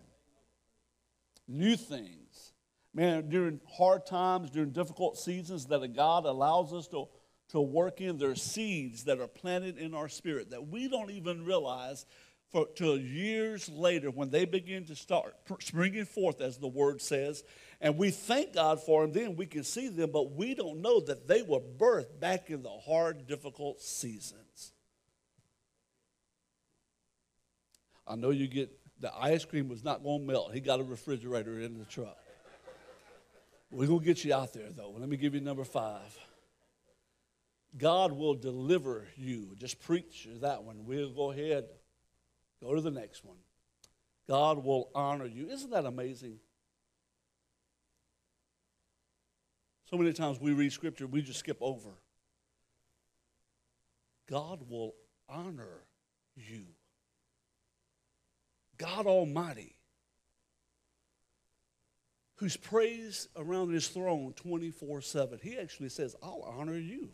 new 1.48 1.76
things. 1.76 2.54
Man, 2.94 3.30
during 3.30 3.62
hard 3.78 4.06
times, 4.06 4.50
during 4.50 4.72
difficult 4.72 5.18
seasons 5.18 5.66
that 5.68 5.96
God 5.96 6.26
allows 6.26 6.74
us 6.74 6.88
to, 6.88 7.08
to 7.50 7.62
work 7.62 8.02
in, 8.02 8.18
there 8.18 8.32
are 8.32 8.36
seeds 8.36 9.04
that 9.06 9.20
are 9.20 9.28
planted 9.28 9.78
in 9.78 9.94
our 9.94 10.10
spirit 10.10 10.50
that 10.50 10.68
we 10.68 10.88
don't 10.88 11.12
even 11.12 11.46
realize 11.46 12.06
for 12.52 12.66
till 12.76 12.98
years 12.98 13.70
later 13.70 14.10
when 14.10 14.30
they 14.30 14.46
begin 14.46 14.86
to 14.86 14.96
start 14.96 15.36
springing 15.60 16.06
forth, 16.06 16.42
as 16.42 16.58
the 16.58 16.68
word 16.68 17.02
says. 17.02 17.44
And 17.80 17.98
we 17.98 18.10
thank 18.10 18.56
God 18.56 18.82
for 18.82 19.04
them, 19.04 19.14
then 19.14 19.36
we 19.36 19.46
can 19.46 19.64
see 19.64 19.88
them, 19.88 20.12
but 20.12 20.32
we 20.32 20.56
don't 20.56 20.82
know 20.82 21.00
that 21.02 21.28
they 21.28 21.44
were 21.44 21.60
birthed 21.60 22.20
back 22.20 22.50
in 22.50 22.64
the 22.64 22.70
hard, 22.70 23.28
difficult 23.28 23.82
seasons. 23.82 24.72
I 28.08 28.16
know 28.16 28.32
you 28.32 28.48
get 28.48 28.72
the 29.00 29.14
ice 29.16 29.46
cream 29.46 29.68
was 29.68 29.84
not 29.84 30.04
going 30.04 30.22
to 30.22 30.26
melt. 30.26 30.54
He 30.54 30.60
got 30.60 30.80
a 30.80 30.84
refrigerator 30.84 31.60
in 31.60 31.78
the 31.78 31.86
truck. 31.86 32.18
We're 33.70 33.88
going 33.88 34.00
to 34.00 34.06
get 34.06 34.24
you 34.24 34.34
out 34.34 34.54
there, 34.54 34.70
though. 34.76 34.96
Let 34.98 35.08
me 35.08 35.18
give 35.18 35.36
you 35.36 35.42
number 35.42 35.66
five. 35.66 36.18
God 37.78 38.12
will 38.12 38.34
deliver 38.34 39.06
you. 39.18 39.56
Just 39.58 39.80
preach 39.80 40.28
that 40.42 40.64
one. 40.64 40.86
We'll 40.86 41.12
go 41.12 41.32
ahead, 41.32 41.66
go 42.64 42.74
to 42.74 42.82
the 42.82 42.90
next 42.92 43.24
one. 43.24 43.38
God 44.28 44.64
will 44.64 44.90
honor 44.96 45.28
you. 45.28 45.50
Isn't 45.50 45.70
that 45.72 45.86
amazing? 45.86 46.40
So 49.90 49.98
many 49.98 50.12
times 50.12 50.40
we 50.40 50.52
read 50.52 50.74
scripture, 50.74 51.08
we 51.08 51.22
just 51.22 51.40
skip 51.40 51.58
over. 51.62 51.92
God 54.30 54.70
will 54.70 54.96
honor 55.30 55.86
you. 56.36 56.66
God 58.78 59.08
Almighty, 59.08 59.76
who's 62.36 62.58
praised 62.58 63.30
around 63.38 63.72
his 63.72 63.88
throne 63.88 64.34
24 64.34 65.02
7, 65.02 65.40
he 65.42 65.58
actually 65.58 65.90
says, 65.90 66.16
I'll 66.22 66.44
honor 66.58 66.78
you. 66.78 67.10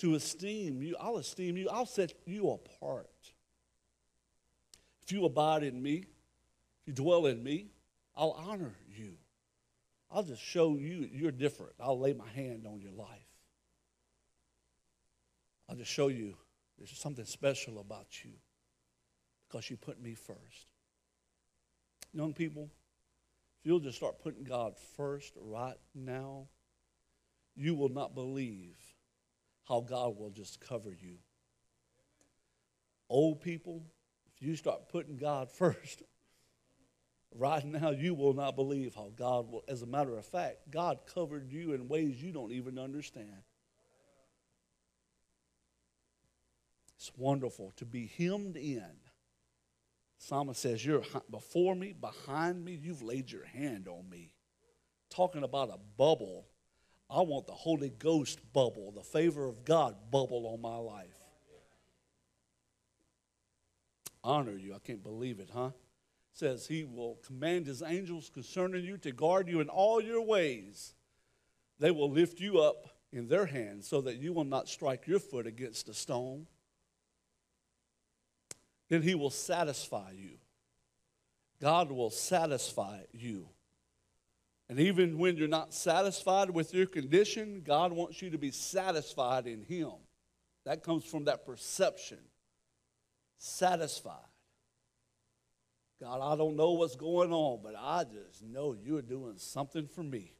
To 0.00 0.14
esteem 0.14 0.82
you, 0.82 0.94
I'll 1.00 1.16
esteem 1.16 1.56
you, 1.56 1.70
I'll 1.70 1.86
set 1.86 2.12
you 2.26 2.50
apart. 2.50 3.08
If 5.02 5.12
you 5.12 5.24
abide 5.24 5.62
in 5.62 5.80
me, 5.80 5.98
if 5.98 6.86
you 6.86 6.92
dwell 6.92 7.26
in 7.26 7.42
me, 7.42 7.68
I'll 8.14 8.32
honor 8.32 8.74
you. 8.94 9.14
I'll 10.10 10.22
just 10.22 10.42
show 10.42 10.76
you 10.76 11.08
you're 11.12 11.32
different. 11.32 11.72
I'll 11.80 11.98
lay 11.98 12.12
my 12.12 12.28
hand 12.28 12.66
on 12.66 12.80
your 12.80 12.92
life. 12.92 13.08
I'll 15.68 15.76
just 15.76 15.90
show 15.90 16.08
you 16.08 16.34
there's 16.78 16.96
something 16.96 17.24
special 17.24 17.80
about 17.80 18.24
you 18.24 18.30
because 19.48 19.68
you 19.68 19.76
put 19.76 20.00
me 20.00 20.14
first. 20.14 20.66
Young 22.12 22.32
people, 22.32 22.70
if 23.60 23.66
you'll 23.66 23.80
just 23.80 23.96
start 23.96 24.20
putting 24.22 24.44
God 24.44 24.74
first 24.96 25.32
right 25.36 25.78
now, 25.94 26.46
you 27.56 27.74
will 27.74 27.88
not 27.88 28.14
believe 28.14 28.76
how 29.66 29.80
God 29.80 30.16
will 30.16 30.30
just 30.30 30.60
cover 30.60 30.90
you. 30.90 31.16
Old 33.08 33.40
people, 33.40 33.82
if 34.26 34.46
you 34.46 34.56
start 34.56 34.88
putting 34.88 35.16
God 35.16 35.50
first, 35.58 36.02
right 37.38 37.64
now 37.64 37.90
you 37.90 38.14
will 38.14 38.34
not 38.34 38.56
believe 38.56 38.94
how 38.94 39.10
God 39.16 39.50
will. 39.50 39.64
As 39.68 39.82
a 39.82 39.86
matter 39.86 40.16
of 40.16 40.26
fact, 40.26 40.70
God 40.70 41.00
covered 41.12 41.50
you 41.50 41.72
in 41.72 41.88
ways 41.88 42.22
you 42.22 42.32
don't 42.32 42.52
even 42.52 42.78
understand. 42.78 43.42
It's 46.96 47.12
wonderful 47.16 47.72
to 47.76 47.84
be 47.84 48.10
hemmed 48.18 48.56
in 48.56 48.90
Psalmist 50.18 50.60
says, 50.60 50.84
You're 50.84 51.02
before 51.30 51.74
me, 51.74 51.92
behind 51.92 52.64
me, 52.64 52.72
you've 52.72 53.02
laid 53.02 53.30
your 53.30 53.44
hand 53.44 53.88
on 53.88 54.08
me. 54.08 54.32
Talking 55.10 55.44
about 55.44 55.70
a 55.70 55.78
bubble. 55.96 56.46
I 57.08 57.20
want 57.20 57.46
the 57.46 57.52
Holy 57.52 57.90
Ghost 57.90 58.40
bubble, 58.52 58.90
the 58.90 59.04
favor 59.04 59.46
of 59.46 59.64
God 59.64 59.94
bubble 60.10 60.50
on 60.52 60.60
my 60.60 60.76
life. 60.76 61.16
Honor 64.24 64.56
you. 64.56 64.74
I 64.74 64.78
can't 64.80 65.04
believe 65.04 65.38
it, 65.38 65.50
huh? 65.54 65.70
Says 66.38 66.66
he 66.66 66.84
will 66.84 67.18
command 67.26 67.66
his 67.66 67.82
angels 67.82 68.30
concerning 68.32 68.84
you 68.84 68.98
to 68.98 69.12
guard 69.12 69.48
you 69.48 69.60
in 69.60 69.68
all 69.68 70.00
your 70.00 70.22
ways. 70.22 70.94
They 71.78 71.90
will 71.90 72.10
lift 72.10 72.40
you 72.40 72.60
up 72.60 72.88
in 73.12 73.28
their 73.28 73.46
hands 73.46 73.88
so 73.88 74.00
that 74.02 74.16
you 74.16 74.32
will 74.32 74.44
not 74.44 74.68
strike 74.68 75.06
your 75.06 75.20
foot 75.20 75.46
against 75.46 75.88
a 75.88 75.94
stone 75.94 76.46
then 78.88 79.02
He 79.02 79.14
will 79.14 79.30
satisfy 79.30 80.12
you. 80.12 80.38
God 81.60 81.90
will 81.90 82.10
satisfy 82.10 83.00
you. 83.12 83.48
And 84.68 84.80
even 84.80 85.18
when 85.18 85.36
you're 85.36 85.48
not 85.48 85.72
satisfied 85.72 86.50
with 86.50 86.74
your 86.74 86.86
condition, 86.86 87.62
God 87.64 87.92
wants 87.92 88.20
you 88.20 88.30
to 88.30 88.38
be 88.38 88.50
satisfied 88.50 89.46
in 89.46 89.62
Him. 89.62 89.92
That 90.64 90.82
comes 90.82 91.04
from 91.04 91.24
that 91.24 91.46
perception. 91.46 92.18
Satisfied. 93.38 94.16
God, 96.00 96.20
I 96.20 96.36
don't 96.36 96.56
know 96.56 96.72
what's 96.72 96.96
going 96.96 97.32
on, 97.32 97.60
but 97.62 97.74
I 97.78 98.04
just 98.04 98.42
know 98.42 98.76
you're 98.84 99.02
doing 99.02 99.34
something 99.36 99.86
for 99.86 100.02
me. 100.02 100.32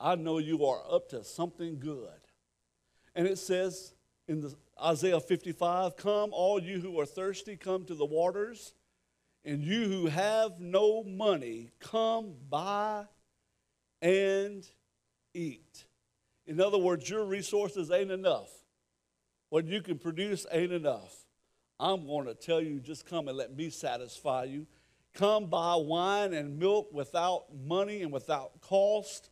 I 0.00 0.16
know 0.16 0.38
you 0.38 0.66
are 0.66 0.82
up 0.90 1.08
to 1.10 1.22
something 1.22 1.78
good. 1.78 2.08
And 3.14 3.26
it 3.26 3.38
says 3.38 3.94
in 4.26 4.40
the 4.40 4.54
Isaiah 4.82 5.20
55 5.20 5.96
Come, 5.96 6.30
all 6.32 6.60
you 6.60 6.80
who 6.80 6.98
are 6.98 7.06
thirsty, 7.06 7.56
come 7.56 7.84
to 7.84 7.94
the 7.94 8.04
waters, 8.04 8.74
and 9.44 9.62
you 9.62 9.84
who 9.84 10.06
have 10.06 10.58
no 10.58 11.04
money, 11.04 11.70
come 11.78 12.34
buy 12.48 13.04
and 14.02 14.66
eat. 15.34 15.84
In 16.46 16.60
other 16.60 16.78
words, 16.78 17.08
your 17.08 17.24
resources 17.24 17.90
ain't 17.90 18.10
enough. 18.10 18.50
What 19.50 19.66
you 19.66 19.82
can 19.82 19.98
produce 19.98 20.46
ain't 20.50 20.72
enough. 20.72 21.23
I'm 21.78 22.06
going 22.06 22.26
to 22.26 22.34
tell 22.34 22.60
you, 22.60 22.80
just 22.80 23.06
come 23.06 23.28
and 23.28 23.36
let 23.36 23.54
me 23.56 23.70
satisfy 23.70 24.44
you. 24.44 24.66
Come 25.14 25.46
buy 25.46 25.74
wine 25.76 26.32
and 26.34 26.58
milk 26.58 26.88
without 26.92 27.44
money 27.54 28.02
and 28.02 28.12
without 28.12 28.60
cost 28.60 29.30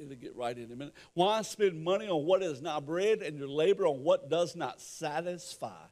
it'll 0.00 0.16
get 0.16 0.34
right 0.36 0.56
in 0.56 0.72
a 0.72 0.76
minute. 0.76 0.94
Why 1.14 1.42
spend 1.42 1.82
money 1.82 2.08
on 2.08 2.24
what 2.24 2.42
is 2.42 2.62
not 2.62 2.86
bread 2.86 3.22
and 3.22 3.38
your 3.38 3.48
labor 3.48 3.86
on 3.86 4.02
what 4.02 4.30
does 4.30 4.56
not 4.56 4.80
satisfy? 4.80 5.84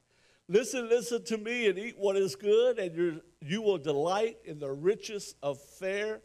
Listen, 0.48 0.88
listen 0.88 1.22
to 1.24 1.36
me 1.36 1.68
and 1.68 1.78
eat 1.78 1.96
what 1.98 2.16
is 2.16 2.34
good, 2.34 2.78
and 2.78 3.20
you 3.42 3.62
will 3.62 3.78
delight 3.78 4.38
in 4.44 4.58
the 4.58 4.70
riches 4.70 5.34
of 5.42 5.60
fare. 5.60 6.22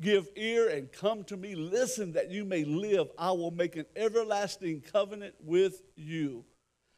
Give 0.00 0.28
ear 0.36 0.68
and 0.68 0.90
come 0.90 1.24
to 1.24 1.36
me. 1.36 1.54
Listen 1.54 2.12
that 2.12 2.30
you 2.30 2.44
may 2.44 2.64
live. 2.64 3.08
I 3.18 3.32
will 3.32 3.50
make 3.50 3.76
an 3.76 3.86
everlasting 3.94 4.82
covenant 4.92 5.34
with 5.42 5.82
you. 5.94 6.44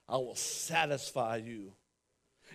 I 0.08 0.16
will 0.16 0.36
satisfy 0.36 1.36
you. 1.36 1.72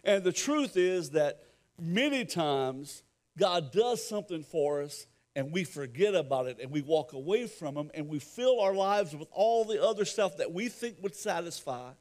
And 0.04 0.24
the 0.24 0.32
truth 0.32 0.76
is 0.76 1.12
that 1.12 1.42
many 1.80 2.26
times 2.26 3.04
God 3.38 3.72
does 3.72 4.08
something 4.08 4.44
for 4.44 4.82
us 4.82 5.06
and 5.36 5.52
we 5.52 5.64
forget 5.64 6.16
about 6.16 6.48
it 6.48 6.60
and 6.62 6.72
we 6.72 6.82
walk 6.82 7.14
away 7.14 7.48
from 7.48 7.76
Him 7.76 7.92
and 7.94 8.08
we 8.08 8.20
fill 8.20 8.60
our 8.60 8.74
lives 8.74 9.16
with 9.16 9.28
all 9.32 9.66
the 9.66 9.84
other 9.84 10.06
stuff 10.06 10.38
that 10.38 10.52
we 10.52 10.68
think 10.70 10.98
would 11.02 11.16
satisfy 11.16 11.92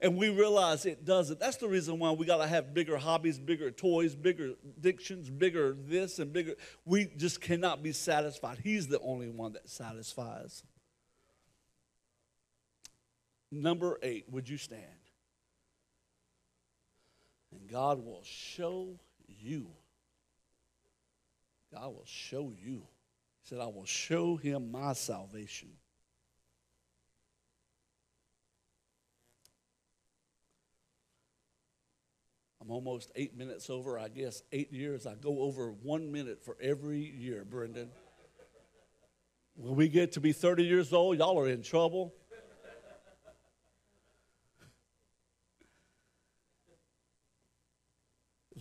and 0.00 0.16
we 0.16 0.28
realize 0.28 0.84
it 0.84 1.04
doesn't. 1.04 1.40
That's 1.40 1.56
the 1.56 1.68
reason 1.68 1.98
why 1.98 2.10
we 2.10 2.26
got 2.26 2.38
to 2.38 2.46
have 2.46 2.74
bigger 2.74 2.98
hobbies, 2.98 3.38
bigger 3.38 3.70
toys, 3.70 4.14
bigger 4.14 4.50
addictions, 4.76 5.30
bigger 5.30 5.74
this 5.78 6.18
and 6.18 6.32
bigger. 6.32 6.54
We 6.84 7.06
just 7.16 7.40
cannot 7.40 7.82
be 7.82 7.92
satisfied. 7.92 8.58
He's 8.62 8.88
the 8.88 9.00
only 9.00 9.30
one 9.30 9.54
that 9.54 9.68
satisfies. 9.68 10.62
Number 13.62 13.98
eight, 14.02 14.26
would 14.30 14.48
you 14.48 14.58
stand? 14.58 14.82
And 17.52 17.68
God 17.68 18.04
will 18.04 18.22
show 18.24 18.98
you 19.28 19.68
God 21.74 21.88
will 21.88 22.04
show 22.06 22.52
you. 22.64 22.86
He 23.42 23.48
said, 23.48 23.58
I 23.58 23.66
will 23.66 23.84
show 23.84 24.36
him 24.36 24.70
my 24.70 24.92
salvation. 24.92 25.70
I'm 32.60 32.70
almost 32.70 33.10
eight 33.16 33.36
minutes 33.36 33.68
over. 33.68 33.98
I 33.98 34.08
guess 34.08 34.42
eight 34.52 34.72
years. 34.72 35.06
I 35.06 35.14
go 35.16 35.40
over 35.40 35.72
one 35.72 36.12
minute 36.12 36.42
for 36.42 36.56
every 36.60 37.00
year, 37.00 37.44
Brendan. 37.44 37.90
When 39.56 39.74
we 39.74 39.88
get 39.88 40.12
to 40.12 40.20
be 40.20 40.32
30 40.32 40.64
years 40.64 40.92
old, 40.92 41.18
y'all 41.18 41.38
are 41.38 41.48
in 41.48 41.62
trouble. 41.62 42.14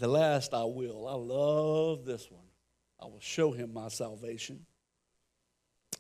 The 0.03 0.09
last 0.09 0.53
I 0.53 0.65
will. 0.65 1.07
I 1.07 1.13
love 1.13 2.03
this 2.03 2.29
one. 2.29 2.43
I 2.99 3.05
will 3.05 3.21
show 3.21 3.53
him 3.53 3.71
my 3.71 3.87
salvation. 3.87 4.65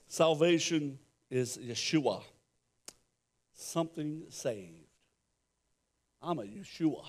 Salvation 0.09 0.99
is 1.31 1.57
Yeshua, 1.57 2.21
something 3.53 4.23
saved. 4.27 4.89
I'm 6.21 6.37
a 6.37 6.41
Yeshua. 6.41 7.05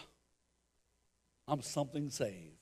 I'm 1.48 1.62
something 1.62 2.10
saved. 2.10 2.60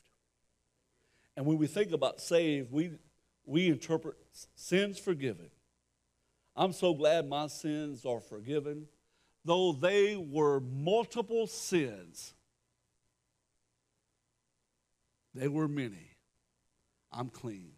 And 1.36 1.44
when 1.44 1.58
we 1.58 1.66
think 1.66 1.92
about 1.92 2.18
saved, 2.18 2.72
we, 2.72 2.92
we 3.44 3.68
interpret 3.68 4.16
sins 4.54 4.98
forgiven. 4.98 5.50
I'm 6.56 6.72
so 6.72 6.94
glad 6.94 7.28
my 7.28 7.48
sins 7.48 8.06
are 8.06 8.20
forgiven. 8.20 8.86
Though 9.44 9.74
they 9.74 10.16
were 10.16 10.58
multiple 10.60 11.46
sins, 11.46 12.32
they 15.34 15.48
were 15.48 15.68
many. 15.68 16.16
I'm 17.10 17.28
clean. 17.28 17.72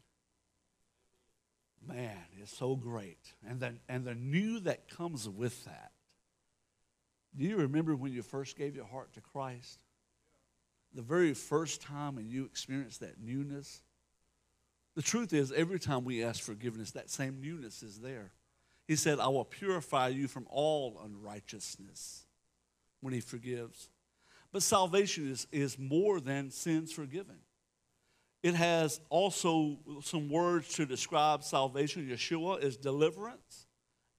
Man, 1.86 2.16
it's 2.40 2.56
so 2.56 2.76
great. 2.76 3.18
And 3.46 3.60
the, 3.60 3.74
and 3.88 4.04
the 4.04 4.14
new 4.14 4.60
that 4.60 4.88
comes 4.88 5.28
with 5.28 5.64
that. 5.64 5.92
Do 7.36 7.44
you 7.44 7.56
remember 7.56 7.96
when 7.96 8.12
you 8.12 8.22
first 8.22 8.56
gave 8.56 8.76
your 8.76 8.86
heart 8.86 9.12
to 9.14 9.20
Christ? 9.20 9.80
The 10.94 11.02
very 11.02 11.34
first 11.34 11.82
time 11.82 12.16
and 12.16 12.30
you 12.30 12.44
experienced 12.44 13.00
that 13.00 13.20
newness? 13.20 13.82
The 14.94 15.02
truth 15.02 15.32
is, 15.32 15.50
every 15.50 15.80
time 15.80 16.04
we 16.04 16.22
ask 16.22 16.42
forgiveness, 16.42 16.92
that 16.92 17.10
same 17.10 17.40
newness 17.40 17.82
is 17.82 17.98
there. 17.98 18.30
He 18.86 18.96
said, 18.96 19.18
I 19.18 19.28
will 19.28 19.44
purify 19.44 20.08
you 20.08 20.28
from 20.28 20.46
all 20.48 21.00
unrighteousness 21.04 22.26
when 23.00 23.12
He 23.12 23.20
forgives. 23.20 23.88
But 24.52 24.62
salvation 24.62 25.28
is, 25.28 25.48
is 25.50 25.78
more 25.78 26.20
than 26.20 26.50
sins 26.50 26.92
forgiven. 26.92 27.38
It 28.44 28.54
has 28.56 29.00
also 29.08 29.78
some 30.02 30.28
words 30.28 30.74
to 30.74 30.84
describe 30.84 31.42
salvation. 31.42 32.06
Yeshua 32.06 32.62
is 32.62 32.76
deliverance, 32.76 33.66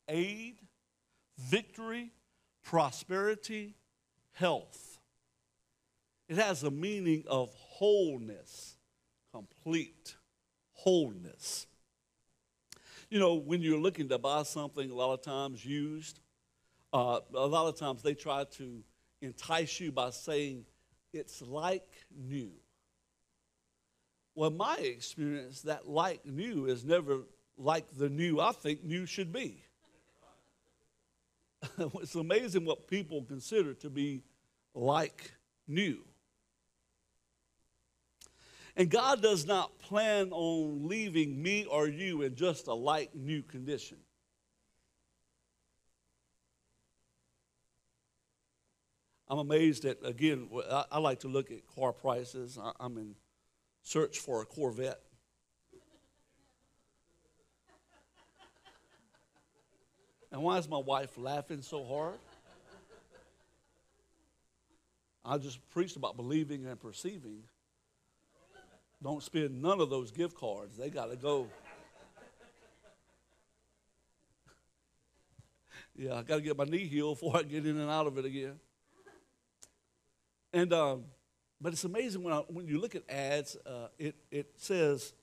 aid, 0.10 0.56
victory, 1.38 2.12
prosperity, 2.64 3.76
health. 4.32 5.00
It 6.28 6.38
has 6.38 6.64
a 6.64 6.72
meaning 6.72 7.24
of 7.28 7.54
wholeness, 7.54 8.78
complete 9.32 10.16
wholeness. 10.72 11.68
You 13.12 13.20
know, 13.20 13.36
when 13.36 13.62
you're 13.62 13.78
looking 13.78 14.10
to 14.10 14.18
buy 14.18 14.42
something, 14.42 14.90
a 14.90 14.96
lot 14.96 15.14
of 15.14 15.22
times 15.22 15.64
used, 15.64 16.20
uh, 16.92 17.20
a 17.32 17.46
lot 17.46 17.68
of 17.68 17.78
times 17.78 18.02
they 18.02 18.16
try 18.16 18.46
to 18.54 18.84
entice 19.22 19.80
you 19.80 19.92
by 19.92 20.10
saying 20.10 20.66
it's 21.14 21.44
like 21.44 21.88
new. 22.12 22.52
Well, 24.36 24.50
my 24.50 24.76
experience, 24.76 25.62
that 25.62 25.88
like 25.88 26.26
new 26.26 26.66
is 26.66 26.84
never 26.84 27.20
like 27.58 27.86
the 27.98 28.10
new 28.10 28.42
I 28.42 28.52
think 28.52 28.84
new 28.84 29.06
should 29.06 29.32
be. 29.32 29.64
it's 31.78 32.16
amazing 32.16 32.66
what 32.66 32.88
people 32.88 33.24
consider 33.24 33.74
to 33.76 33.90
be 33.90 34.24
like 34.74 35.32
new. 35.68 36.00
And 38.76 38.90
God 38.90 39.22
does 39.22 39.48
not 39.48 39.80
plan 39.80 40.32
on 40.32 40.88
leaving 40.88 41.42
me 41.42 41.66
or 41.66 41.88
you 41.88 42.24
in 42.24 42.36
just 42.36 42.68
a 42.68 42.74
like 42.74 43.16
new 43.16 43.42
condition. 43.42 43.98
I'm 49.30 49.40
amazed 49.40 49.86
at, 49.86 49.98
again, 50.04 50.50
I, 50.70 51.00
like 51.00 51.22
to 51.22 51.28
look 51.28 51.50
at 51.52 51.66
car 51.74 51.94
prices. 51.94 52.60
I, 52.62 52.74
I'm 52.80 52.98
in 52.98 53.16
search 53.86 54.18
for 54.18 54.42
a 54.42 54.46
Corvette. 54.46 55.00
And 60.32 60.42
why 60.42 60.58
is 60.58 60.68
my 60.68 60.80
wife 60.80 61.12
laughing 61.18 61.62
so 61.62 61.86
hard? 61.86 62.16
I 65.24 65.38
just 65.38 65.60
preached 65.70 65.96
about 65.96 66.18
believing 66.18 66.66
and 66.66 66.80
perceiving. 66.80 67.44
Don't 69.02 69.22
spend 69.22 69.62
none 69.62 69.80
of 69.80 69.90
those 69.90 70.12
gift 70.12 70.36
cards. 70.36 70.78
They 70.78 70.90
got 70.90 71.12
to 71.12 71.16
go. 71.16 71.48
yeah, 75.96 76.16
I 76.16 76.24
got 76.24 76.38
to 76.38 76.42
get 76.42 76.58
my 76.58 76.66
knee 76.66 76.88
healed 76.88 77.20
before 77.20 77.38
I 77.38 77.44
get 77.44 77.66
in 77.66 77.78
and 77.78 77.90
out 77.90 78.08
of 78.08 78.18
it 78.18 78.26
again. 78.26 78.60
And 80.52 80.74
um, 80.74 81.06
but 81.62 81.74
it's 81.74 81.84
amazing 81.84 82.24
when, 82.24 82.34
I, 82.34 82.40
when 82.48 82.68
you 82.68 82.80
look 82.80 82.96
at 82.96 83.10
ads, 83.10 83.58
uh, 83.66 83.88
it, 83.98 84.16
it 84.32 84.52
says, 84.58 85.14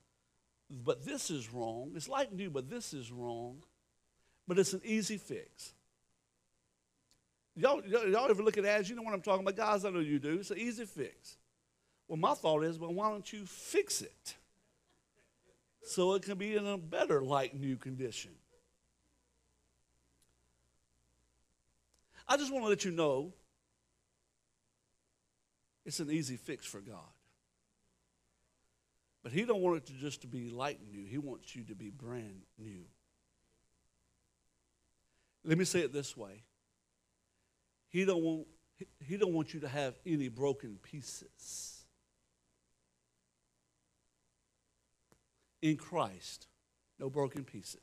but 0.69 1.05
this 1.05 1.29
is 1.29 1.53
wrong. 1.53 1.91
It's 1.95 2.09
like 2.09 2.33
new, 2.33 2.49
but 2.49 2.69
this 2.69 2.93
is 2.93 3.11
wrong. 3.11 3.63
But 4.47 4.59
it's 4.59 4.73
an 4.73 4.81
easy 4.83 5.17
fix. 5.17 5.73
Y'all, 7.55 7.81
y'all 7.85 8.29
ever 8.29 8.41
look 8.41 8.57
at 8.57 8.65
ads? 8.65 8.89
You 8.89 8.95
know 8.95 9.03
what 9.03 9.13
I'm 9.13 9.21
talking 9.21 9.45
about. 9.45 9.55
Guys, 9.55 9.85
I 9.85 9.91
know 9.91 9.99
you 9.99 10.19
do. 10.19 10.39
It's 10.39 10.51
an 10.51 10.57
easy 10.57 10.85
fix. 10.85 11.37
Well, 12.07 12.17
my 12.17 12.33
thought 12.33 12.63
is, 12.63 12.79
well, 12.79 12.93
why 12.93 13.09
don't 13.09 13.31
you 13.31 13.45
fix 13.45 14.01
it 14.01 14.35
so 15.83 16.13
it 16.15 16.23
can 16.23 16.37
be 16.37 16.55
in 16.55 16.65
a 16.65 16.77
better, 16.77 17.21
like 17.21 17.53
new 17.53 17.77
condition? 17.77 18.31
I 22.27 22.37
just 22.37 22.51
want 22.51 22.65
to 22.65 22.69
let 22.69 22.83
you 22.83 22.91
know 22.91 23.33
it's 25.85 25.99
an 25.99 26.11
easy 26.11 26.37
fix 26.37 26.65
for 26.65 26.79
God. 26.79 26.99
But 29.21 29.31
he 29.31 29.45
don't 29.45 29.61
want 29.61 29.77
it 29.77 29.85
to 29.87 29.93
just 29.93 30.21
to 30.21 30.27
be 30.27 30.49
like 30.49 30.79
new. 30.91 31.05
He 31.05 31.17
wants 31.17 31.55
you 31.55 31.63
to 31.65 31.75
be 31.75 31.89
brand 31.89 32.43
new. 32.57 32.83
Let 35.45 35.57
me 35.57 35.65
say 35.65 35.79
it 35.79 35.93
this 35.93 36.15
way. 36.15 36.43
He 37.89 38.05
don't 38.05 38.21
want 38.21 38.47
he 38.99 39.17
don't 39.17 39.33
want 39.33 39.53
you 39.53 39.61
to 39.61 39.67
have 39.67 39.93
any 40.05 40.27
broken 40.27 40.77
pieces. 40.81 41.85
In 45.61 45.77
Christ, 45.77 46.47
no 46.99 47.09
broken 47.09 47.45
pieces. 47.45 47.79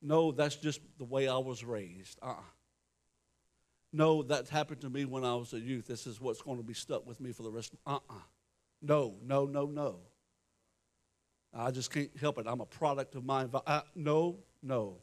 No, 0.00 0.32
that's 0.32 0.56
just 0.56 0.80
the 0.98 1.04
way 1.04 1.28
I 1.28 1.36
was 1.36 1.64
raised. 1.64 2.18
Uh-uh 2.22 2.34
no, 3.94 4.24
that 4.24 4.48
happened 4.48 4.80
to 4.80 4.90
me 4.90 5.04
when 5.04 5.24
I 5.24 5.36
was 5.36 5.52
a 5.52 5.60
youth. 5.60 5.86
This 5.86 6.08
is 6.08 6.20
what's 6.20 6.42
going 6.42 6.56
to 6.56 6.64
be 6.64 6.74
stuck 6.74 7.06
with 7.06 7.20
me 7.20 7.30
for 7.30 7.44
the 7.44 7.50
rest. 7.50 7.74
Uh 7.86 8.00
uh 8.10 8.14
No, 8.82 9.14
no, 9.24 9.46
no, 9.46 9.66
no. 9.66 10.00
I 11.54 11.70
just 11.70 11.92
can't 11.92 12.10
help 12.20 12.38
it. 12.38 12.46
I'm 12.48 12.60
a 12.60 12.66
product 12.66 13.14
of 13.14 13.24
my 13.24 13.46
no, 13.94 14.38
no. 14.64 14.96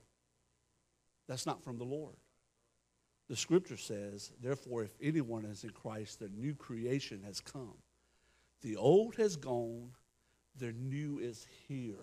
That's 1.29 1.45
not 1.45 1.63
from 1.63 1.77
the 1.77 1.85
Lord. 1.85 2.15
The 3.29 3.37
scripture 3.37 3.77
says, 3.77 4.33
therefore, 4.41 4.83
if 4.83 4.91
anyone 5.01 5.45
is 5.45 5.63
in 5.63 5.69
Christ, 5.69 6.19
the 6.19 6.27
new 6.27 6.53
creation 6.53 7.21
has 7.25 7.39
come. 7.39 7.77
The 8.61 8.75
old 8.75 9.15
has 9.15 9.37
gone, 9.37 9.91
the 10.57 10.73
new 10.73 11.17
is 11.19 11.47
here. 11.65 11.95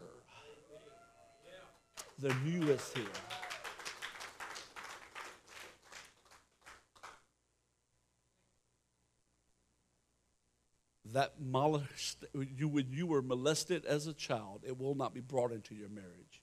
The 2.19 2.35
new 2.47 2.63
is 2.71 2.91
here. 2.95 3.48
That 11.13 11.35
molest, 11.41 12.25
you, 12.57 12.69
when 12.69 12.91
you 12.91 13.07
were 13.07 13.23
molested 13.23 13.85
as 13.85 14.07
a 14.07 14.13
child, 14.13 14.65
it 14.67 14.79
will 14.79 14.95
not 14.95 15.15
be 15.15 15.21
brought 15.21 15.53
into 15.53 15.75
your 15.75 15.89
marriage. 15.89 16.43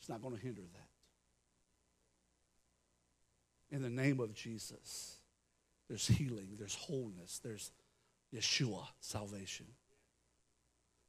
It's 0.00 0.08
not 0.08 0.22
going 0.22 0.36
to 0.36 0.40
hinder 0.40 0.62
that. 0.62 0.88
In 3.74 3.82
the 3.82 3.90
name 3.90 4.18
of 4.20 4.34
Jesus, 4.34 5.16
there's 5.88 6.06
healing, 6.06 6.56
there's 6.58 6.74
wholeness, 6.74 7.40
there's 7.42 7.70
Yeshua, 8.34 8.86
salvation. 9.00 9.66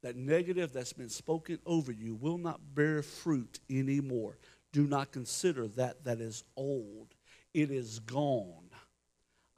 That 0.04 0.16
negative 0.16 0.74
that's 0.74 0.94
been 0.94 1.10
spoken 1.10 1.60
over 1.66 1.92
you 1.92 2.16
will 2.16 2.40
not 2.40 2.60
bear 2.74 3.04
fruit 3.04 3.60
anymore. 3.70 4.38
Do 4.72 4.88
not 4.88 5.12
consider 5.12 5.68
that 5.70 6.04
that 6.06 6.20
is 6.20 6.44
old. 6.56 7.14
It 7.54 7.70
is 7.70 8.00
gone. 8.00 8.71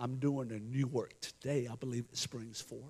I'm 0.04 0.18
doing 0.18 0.51
a 0.51 0.60
new 0.60 0.86
work 0.86 1.14
today. 1.22 1.70
I 1.72 1.76
believe 1.76 2.04
it 2.12 2.18
springs 2.18 2.60
forth. 2.60 2.82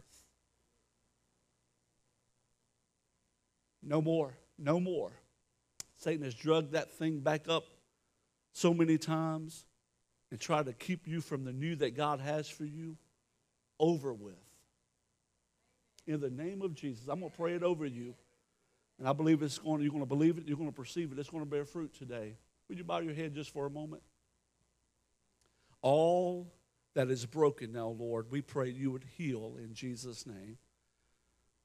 No 3.84 4.01
more. 4.01 4.34
No 4.57 4.80
more. 4.80 5.11
Satan 5.95 6.24
has 6.24 6.34
drugged 6.34 6.72
that 6.72 6.91
thing 6.91 7.20
back 7.20 7.47
up 7.47 7.66
so 8.51 8.74
many 8.74 8.97
times 8.97 9.64
and 10.32 10.39
tried 10.39 10.66
to 10.66 10.74
keep 10.74 11.07
you 11.07 11.22
from 11.22 11.43
the 11.43 11.53
new 11.53 11.76
that 11.76 11.95
God 11.95 12.20
has 12.20 12.49
for 12.49 12.66
you. 12.66 12.97
over 13.80 14.11
with. 14.11 14.34
In 16.07 16.20
the 16.20 16.32
name 16.32 16.64
of 16.64 16.74
Jesus, 16.74 17.07
I'm 17.07 17.20
going 17.20 17.32
to 17.32 17.38
pray 17.38 17.53
it 17.53 17.61
over 17.61 17.86
you. 17.86 18.16
And 18.97 19.07
I 19.07 19.14
believe 19.14 19.43
it's 19.43 19.59
going, 19.59 19.78
to, 19.78 19.84
you're 19.84 19.91
going 19.91 20.03
to 20.03 20.09
believe 20.09 20.39
it, 20.39 20.47
you're 20.47 20.57
going 20.57 20.72
to 20.72 20.76
perceive 20.76 21.11
it, 21.11 21.20
it's 21.20 21.30
going 21.30 21.43
to 21.43 21.49
bear 21.49 21.64
fruit 21.64 21.93
today. 21.93 22.38
Would 22.70 22.80
you 22.80 22.84
bow 22.84 22.99
your 22.99 23.14
head 23.14 23.36
just 23.36 23.53
for 23.53 23.68
a 23.68 23.70
moment? 23.70 24.01
All 25.84 26.51
that 26.95 27.09
is 27.09 27.25
broken 27.25 27.71
now, 27.71 27.87
Lord, 27.87 28.29
we 28.29 28.41
pray 28.41 28.69
you 28.69 28.91
would 28.91 29.05
heal 29.17 29.55
in 29.57 29.73
Jesus' 29.73 30.25
name. 30.25 30.57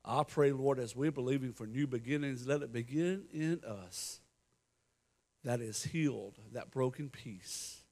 I 0.05 0.23
pray, 0.25 0.53
Lord, 0.53 0.79
as 0.79 0.97
we're 0.97 1.13
believing 1.13 1.53
for 1.53 1.67
new 1.67 1.87
beginnings, 1.87 2.47
let 2.47 2.63
it 2.63 2.73
begin 2.73 3.25
in 3.33 3.61
us 3.67 4.21
that 5.45 5.61
is 5.61 5.85
healed, 5.85 6.39
that 6.53 6.71
broken 6.71 7.11
piece. 7.11 7.83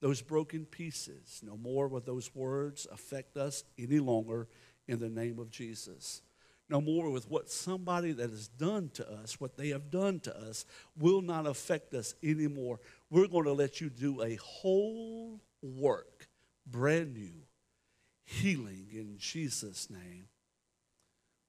Those 0.00 0.20
broken 0.20 0.64
pieces, 0.64 1.40
no 1.44 1.56
more 1.56 1.86
will 1.86 2.00
those 2.00 2.34
words 2.34 2.86
affect 2.90 3.36
us 3.36 3.62
any 3.78 4.00
longer 4.00 4.48
in 4.88 4.98
the 4.98 5.08
name 5.08 5.38
of 5.38 5.50
Jesus. 5.50 6.22
No 6.68 6.80
more 6.80 7.10
with 7.10 7.30
what 7.30 7.50
somebody 7.50 8.12
that 8.12 8.30
has 8.30 8.48
done 8.48 8.90
to 8.94 9.08
us, 9.08 9.40
what 9.40 9.56
they 9.56 9.68
have 9.68 9.90
done 9.90 10.18
to 10.20 10.36
us, 10.36 10.64
will 10.98 11.20
not 11.20 11.46
affect 11.46 11.94
us 11.94 12.14
anymore. 12.22 12.80
We're 13.10 13.28
going 13.28 13.44
to 13.44 13.52
let 13.52 13.80
you 13.80 13.90
do 13.90 14.22
a 14.22 14.36
whole 14.36 15.40
work, 15.62 16.28
brand 16.66 17.14
new, 17.14 17.46
healing 18.24 18.86
in 18.92 19.16
Jesus' 19.18 19.90
name. 19.90 20.26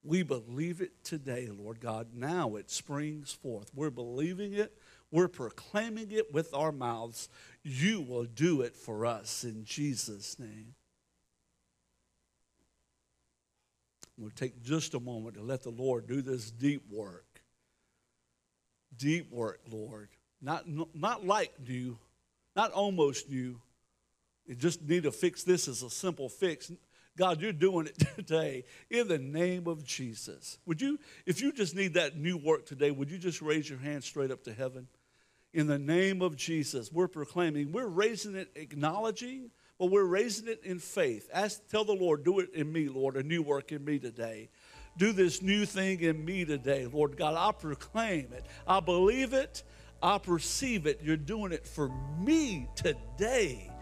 We 0.04 0.22
believe 0.22 0.82
it 0.82 1.04
today, 1.04 1.48
Lord 1.50 1.80
God. 1.80 2.08
Now 2.14 2.56
it 2.56 2.70
springs 2.70 3.32
forth. 3.32 3.72
We're 3.74 3.90
believing 3.90 4.54
it. 4.54 4.78
We're 5.12 5.30
proclaiming 5.30 6.12
it 6.12 6.34
with 6.34 6.54
our 6.54 6.72
mouths. 6.72 7.30
You 7.64 8.02
will 8.02 8.26
do 8.26 8.62
it 8.62 8.76
for 8.76 9.06
us 9.06 9.44
in 9.44 9.64
Jesus' 9.64 10.38
name. 10.40 10.76
We'll 14.18 14.32
take 14.32 14.62
just 14.62 14.94
a 14.94 15.00
moment 15.00 15.36
to 15.36 15.42
let 15.42 15.64
the 15.64 15.70
Lord 15.70 16.08
do 16.08 16.22
this 16.22 16.52
deep 16.52 16.84
work. 16.92 17.42
Deep 18.96 19.32
work, 19.32 19.62
Lord. 19.72 20.10
Not, 20.42 20.66
not 20.94 21.26
like 21.26 21.54
new, 21.66 21.98
not 22.56 22.72
almost 22.72 23.30
new. 23.30 23.60
You 24.46 24.56
just 24.56 24.82
need 24.82 25.04
to 25.04 25.12
fix 25.12 25.44
this 25.44 25.68
as 25.68 25.84
a 25.84 25.90
simple 25.90 26.30
fix. 26.30 26.72
God, 27.16 27.42
you're 27.42 27.54
doing 27.54 27.88
it 27.88 28.00
today 28.16 28.66
in 28.90 29.08
the 29.08 29.18
name 29.18 29.68
of 29.68 29.86
Jesus. 29.86 30.58
Would 30.66 30.82
you, 30.82 31.00
if 31.26 31.42
you 31.42 31.52
just 31.52 31.76
need 31.76 31.94
that 31.94 32.18
new 32.18 32.38
work 32.38 32.66
today, 32.66 32.92
would 32.92 33.12
you 33.12 33.18
just 33.18 33.42
raise 33.42 33.70
your 33.70 33.80
hand 33.80 34.04
straight 34.04 34.32
up 34.32 34.44
to 34.46 34.54
heaven? 34.54 34.88
In 35.54 35.68
the 35.68 35.78
name 35.78 36.24
of 36.24 36.36
Jesus, 36.36 36.92
we're 36.92 37.08
proclaiming, 37.08 37.72
we're 37.72 37.86
raising 37.86 38.36
it, 38.36 38.50
acknowledging, 38.56 39.52
but 39.78 39.92
we're 39.92 40.04
raising 40.04 40.48
it 40.48 40.62
in 40.64 40.80
faith. 40.80 41.30
Ask, 41.32 41.68
tell 41.70 41.86
the 41.86 41.94
Lord, 41.94 42.24
do 42.24 42.40
it 42.40 42.54
in 42.56 42.72
me, 42.72 42.90
Lord, 42.90 43.16
a 43.18 43.24
new 43.24 43.44
work 43.44 43.72
in 43.72 43.86
me 43.86 44.00
today. 44.00 44.50
Do 44.98 45.12
this 45.12 45.44
new 45.44 45.66
thing 45.66 46.02
in 46.02 46.26
me 46.26 46.44
today, 46.44 46.88
Lord 46.92 47.18
God. 47.18 47.36
I 47.38 47.52
proclaim 47.52 48.34
it. 48.34 48.46
I 48.68 48.80
believe 48.80 49.34
it. 49.34 49.64
I 50.02 50.18
perceive 50.18 50.88
it. 50.88 51.02
You're 51.04 51.18
doing 51.18 51.52
it 51.52 51.68
for 51.68 51.90
me 52.20 52.68
today 52.76 53.73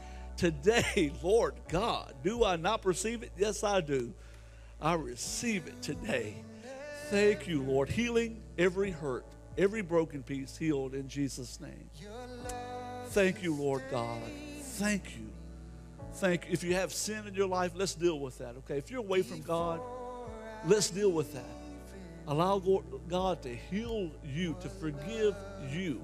today, 0.42 1.12
Lord 1.24 1.54
God. 1.70 2.16
Do 2.24 2.44
I 2.44 2.56
not 2.56 2.82
perceive 2.82 3.22
it? 3.22 3.32
Yes, 3.38 3.64
I 3.64 3.80
do. 3.80 4.12
I 4.82 4.96
receive 4.96 5.68
it 5.68 5.80
today. 5.84 6.36
Thank 7.12 7.48
you, 7.48 7.62
Lord. 7.62 7.89
Healing 7.89 8.42
every 8.58 8.89
hurt, 8.89 9.24
every 9.56 9.84
broken 9.84 10.24
piece 10.24 10.58
healed 10.58 10.96
in 10.96 11.08
Jesus' 11.08 11.60
name. 11.60 11.89
Thank 13.10 13.44
you, 13.44 13.54
Lord 13.54 13.84
God. 13.92 14.18
Thank 14.62 15.16
you. 15.16 15.28
Thank 16.16 16.48
you. 16.48 16.54
If 16.54 16.64
you 16.64 16.74
have 16.74 16.92
sin 16.92 17.28
in 17.28 17.36
your 17.36 17.48
life, 17.48 17.74
let's 17.76 17.94
deal 17.94 18.20
with 18.20 18.39
that, 18.39 18.56
okay? 18.58 18.80
If 18.80 18.89
you're 18.89 19.02
away 19.02 19.22
from 19.22 19.42
God, 19.44 19.80
let's 20.66 20.89
deal 20.89 21.12
with 21.12 21.34
that. 21.34 21.46
Allow 22.28 22.82
God 23.08 23.44
to 23.44 23.56
heal 23.56 24.10
you, 24.24 24.56
to 24.62 24.70
forgive 24.70 25.36
you. 25.70 26.04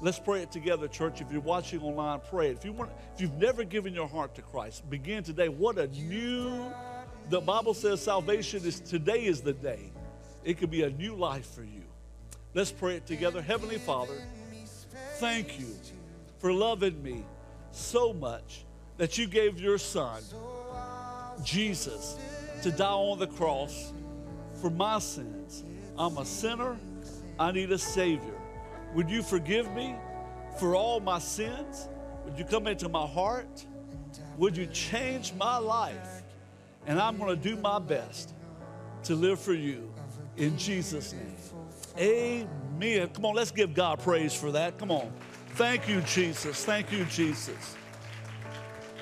Let's 0.00 0.18
pray 0.18 0.42
it 0.42 0.52
together, 0.52 0.86
church. 0.86 1.20
If 1.20 1.32
you're 1.32 1.40
watching 1.40 1.80
online, 1.80 2.20
pray 2.30 2.50
it. 2.50 2.58
If 2.58 2.64
you 2.64 2.72
want, 2.72 2.90
if 3.14 3.20
you've 3.20 3.34
never 3.34 3.64
given 3.64 3.92
your 3.92 4.06
heart 4.06 4.34
to 4.36 4.42
Christ, 4.42 4.88
begin 4.88 5.24
today. 5.24 5.48
What 5.48 5.76
a 5.76 5.88
new 5.88 6.72
the 7.28 7.40
Bible 7.40 7.74
says 7.74 8.00
salvation 8.00 8.64
is 8.64 8.80
today 8.80 9.24
is 9.24 9.40
the 9.40 9.52
day. 9.52 9.90
It 10.44 10.58
could 10.58 10.70
be 10.70 10.84
a 10.84 10.90
new 10.90 11.14
life 11.14 11.50
for 11.50 11.62
you. 11.62 11.82
Let's 12.54 12.72
pray 12.72 12.96
it 12.96 13.06
together. 13.06 13.42
Heavenly 13.42 13.78
Father, 13.78 14.14
thank 15.16 15.58
you 15.58 15.68
for 16.38 16.52
loving 16.52 17.02
me 17.02 17.24
so 17.72 18.12
much 18.12 18.64
that 18.96 19.18
you 19.18 19.26
gave 19.26 19.60
your 19.60 19.78
son, 19.78 20.22
Jesus, 21.44 22.16
to 22.62 22.70
die 22.70 22.86
on 22.86 23.18
the 23.18 23.26
cross 23.26 23.92
for 24.60 24.70
my 24.70 25.00
sins. 25.00 25.64
I'm 25.98 26.16
a 26.18 26.24
sinner. 26.24 26.76
I 27.38 27.52
need 27.52 27.70
a 27.72 27.78
Savior. 27.78 28.37
Would 28.94 29.10
you 29.10 29.22
forgive 29.22 29.72
me 29.72 29.94
for 30.58 30.74
all 30.74 31.00
my 31.00 31.18
sins? 31.18 31.88
Would 32.24 32.38
you 32.38 32.44
come 32.44 32.66
into 32.66 32.88
my 32.88 33.06
heart? 33.06 33.64
Would 34.36 34.56
you 34.56 34.66
change 34.66 35.32
my 35.34 35.58
life? 35.58 36.22
And 36.86 36.98
I'm 36.98 37.18
going 37.18 37.36
to 37.36 37.42
do 37.42 37.56
my 37.56 37.78
best 37.78 38.34
to 39.04 39.14
live 39.14 39.40
for 39.40 39.54
you 39.54 39.92
in 40.36 40.56
Jesus' 40.56 41.12
name. 41.12 41.36
Amen. 41.98 43.08
Come 43.08 43.26
on, 43.26 43.34
let's 43.34 43.50
give 43.50 43.74
God 43.74 43.98
praise 43.98 44.34
for 44.34 44.52
that. 44.52 44.78
Come 44.78 44.90
on. 44.90 45.12
Thank 45.54 45.88
you, 45.88 46.00
Jesus. 46.02 46.64
Thank 46.64 46.92
you, 46.92 47.04
Jesus. 47.06 47.76